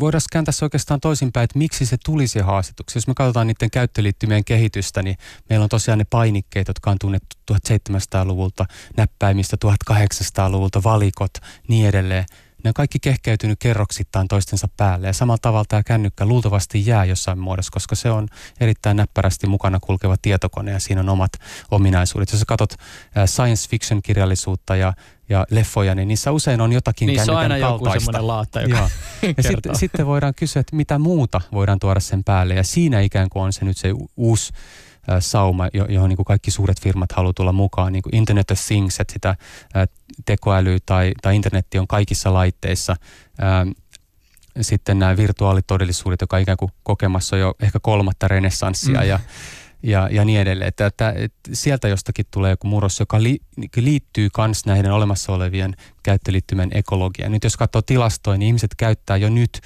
[0.00, 2.98] voidaan kääntää se oikeastaan toisinpäin, että miksi se tulisi haastetuksi.
[2.98, 5.16] Jos me katsotaan niiden käyttöliittymien kehitystä, niin
[5.48, 8.66] meillä on tosiaan ne painikkeet, jotka on tunnettu 1700-luvulta,
[8.96, 9.56] näppäimistä
[9.92, 11.32] 1800-luvulta, valikot,
[11.68, 12.24] niin edelleen
[12.64, 17.38] ne on kaikki kehkeytynyt kerroksittain toistensa päälle ja samalla tavalla tämä kännykkä luultavasti jää jossain
[17.38, 18.28] muodossa, koska se on
[18.60, 21.32] erittäin näppärästi mukana kulkeva tietokone ja siinä on omat
[21.70, 22.32] ominaisuudet.
[22.32, 22.74] Jos sä katsot
[23.26, 24.92] science fiction kirjallisuutta ja
[25.30, 28.12] ja leffoja, niin niissä usein on jotakin niin kännykän on aina kaltaista.
[28.12, 28.90] joku laatta, joka
[29.36, 32.54] Ja sitten, sitten voidaan kysyä, että mitä muuta voidaan tuoda sen päälle.
[32.54, 34.52] Ja siinä ikään kuin on se nyt se uusi
[35.18, 37.92] sauma, johon niin kuin kaikki suuret firmat haluaa tulla mukaan.
[37.92, 39.36] Niin kuin Internet of Things, että sitä
[40.24, 42.96] tekoäly tai, tai internetti on kaikissa laitteissa.
[44.60, 49.08] Sitten nämä virtuaalitodellisuudet, joka ikään kuin kokemassa jo ehkä kolmatta renessanssia mm.
[49.08, 49.20] ja
[49.82, 50.68] ja, ja niin edelleen.
[50.68, 53.38] Että, että, että sieltä jostakin tulee joku murros, joka li,
[53.76, 57.32] liittyy myös näiden olemassa olevien käyttöliittymien ekologiaan.
[57.32, 59.60] Nyt jos katsoo tilastoja, niin ihmiset käyttää jo nyt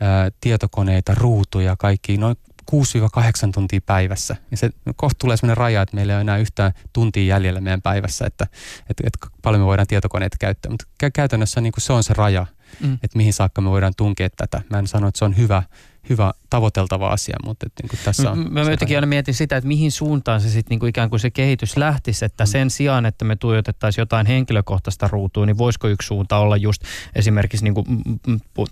[0.00, 2.36] ää, tietokoneita, ruutuja, kaikki noin
[2.72, 2.76] 6-8
[3.54, 4.36] tuntia päivässä.
[4.50, 7.82] Ja se kohta tulee sellainen raja, että meillä ei ole enää yhtään tuntia jäljellä meidän
[7.82, 8.46] päivässä, että,
[8.90, 10.70] että, että paljon me voidaan tietokoneita käyttää.
[10.70, 12.46] Mutta käytännössä niin kuin se on se raja,
[12.80, 12.94] mm.
[12.94, 14.62] että mihin saakka me voidaan tunkea tätä.
[14.70, 15.62] Mä en sano, että se on hyvä
[16.08, 18.52] hyvä tavoiteltava asia, mutta että niin kuin tässä on...
[18.52, 21.30] Mä jotenkin aina mietin sitä, että mihin suuntaan se sitten niin kuin ikään kuin se
[21.30, 22.48] kehitys lähtisi, että mm.
[22.48, 26.82] sen sijaan, että me tuijotettaisiin jotain henkilökohtaista ruutua, niin voisiko yksi suunta olla just
[27.14, 27.86] esimerkiksi, niin kuin,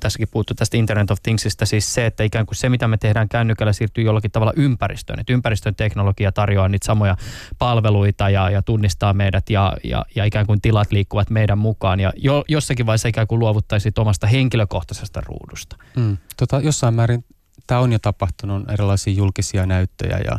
[0.01, 3.29] tässäkin puhuttu tästä Internet of Thingsista, siis se, että ikään kuin se, mitä me tehdään
[3.29, 7.17] kännykällä, siirtyy jollakin tavalla ympäristöön, että ympäristön teknologia tarjoaa niitä samoja
[7.59, 12.13] palveluita ja, ja tunnistaa meidät ja, ja, ja ikään kuin tilat liikkuvat meidän mukaan ja
[12.17, 15.77] jo, jossakin vaiheessa ikään kuin luovuttaisiin omasta henkilökohtaisesta ruudusta.
[15.97, 16.17] Mm.
[16.37, 17.24] Tota, jossain määrin
[17.67, 20.39] tämä on jo tapahtunut, erilaisia julkisia näyttöjä ja,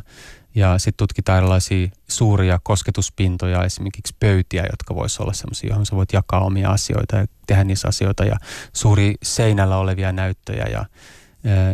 [0.56, 6.14] ja sitten tutkitaan erilaisia suuria kosketuspintoja, esimerkiksi pöytiä, jotka voisivat olla sellaisia, johon sä voit
[6.14, 8.26] jakaa omia asioita ja tehdä niissä asioita.
[8.26, 8.38] Ja
[8.74, 10.86] suuri seinällä olevia näyttöjä ja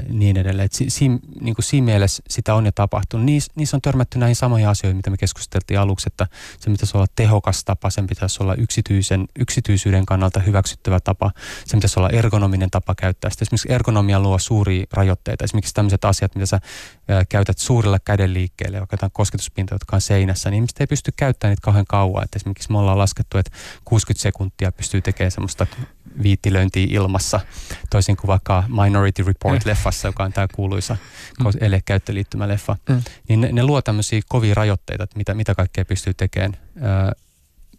[0.10, 0.66] niin edelleen.
[0.66, 1.10] Et si, si,
[1.42, 3.26] niin kuin siinä mielessä sitä on jo tapahtunut.
[3.26, 6.28] Niis, niissä on törmätty näihin samoihin asioihin, mitä me keskusteltiin aluksi, että
[6.60, 11.32] se pitäisi olla tehokas tapa, sen pitäisi olla yksityisen, yksityisyyden kannalta hyväksyttävä tapa,
[11.66, 13.44] sen pitäisi olla ergonominen tapa käyttää sitä.
[13.44, 15.44] Esimerkiksi ergonomia luo suuria rajoitteita.
[15.44, 16.60] Esimerkiksi tämmöiset asiat, mitä sä
[17.08, 21.12] ää, käytät suurilla käden liikkeelle, vaikka jotain kosketuspintoja, jotka on seinässä, niin ihmiset ei pysty
[21.16, 22.24] käyttämään niitä kauhean kauan.
[22.24, 23.52] Et esimerkiksi me ollaan laskettu, että
[23.86, 25.68] 60 sekuntia pystyy tekemään semmoista
[26.24, 27.40] viittilöintiä ilmassa,
[27.90, 29.26] toisin kuin vaikka Minority
[29.66, 30.98] Report-leffassa, joka on tämä kuuluisa
[31.40, 31.46] mm.
[31.62, 33.02] ele-käyttöliittymä-leffa, mm.
[33.30, 36.58] niin ne, ne luo tämmöisiä kovia rajoitteita, että mitä, mitä kaikkea pystyy tekemään.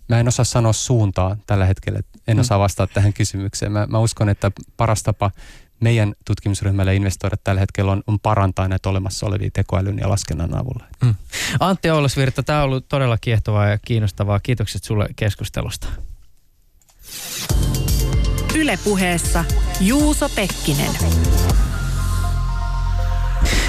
[0.08, 2.40] mä en osaa sanoa suuntaa tällä hetkellä, en mm.
[2.40, 3.72] osaa vastata tähän kysymykseen.
[3.72, 5.30] Mä, mä uskon, että paras tapa
[5.80, 10.84] meidän tutkimusryhmälle investoida tällä hetkellä on, on parantaa näitä olemassa olevia tekoälyn ja laskennan avulla.
[11.02, 11.14] Mm.
[11.60, 14.40] Antti Oulasvirta, tämä on ollut todella kiehtovaa ja kiinnostavaa.
[14.40, 15.88] Kiitokset sulle keskustelusta.
[18.54, 19.44] Ylepuheessa
[19.80, 21.51] Juuso Pekkinen.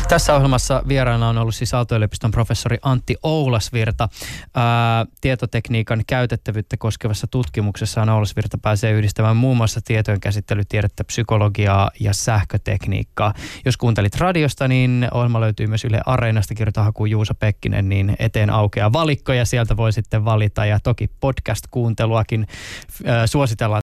[0.09, 4.09] Tässä ohjelmassa vieraana on ollut siis Aalto-yliopiston professori Antti Oulasvirta.
[4.55, 13.33] Ää, tietotekniikan käytettävyyttä koskevassa tutkimuksessa Oulasvirta pääsee yhdistämään muun muassa tietojen käsittelytiedettä, psykologiaa ja sähkötekniikkaa.
[13.65, 16.55] Jos kuuntelit radiosta, niin ohjelma löytyy myös Yle Areenasta.
[16.55, 20.65] Kirjoita haku Juuso Pekkinen, niin eteen aukeaa valikko ja sieltä voi sitten valita.
[20.65, 22.47] Ja toki podcast-kuunteluakin
[23.05, 23.82] ää, suositellaan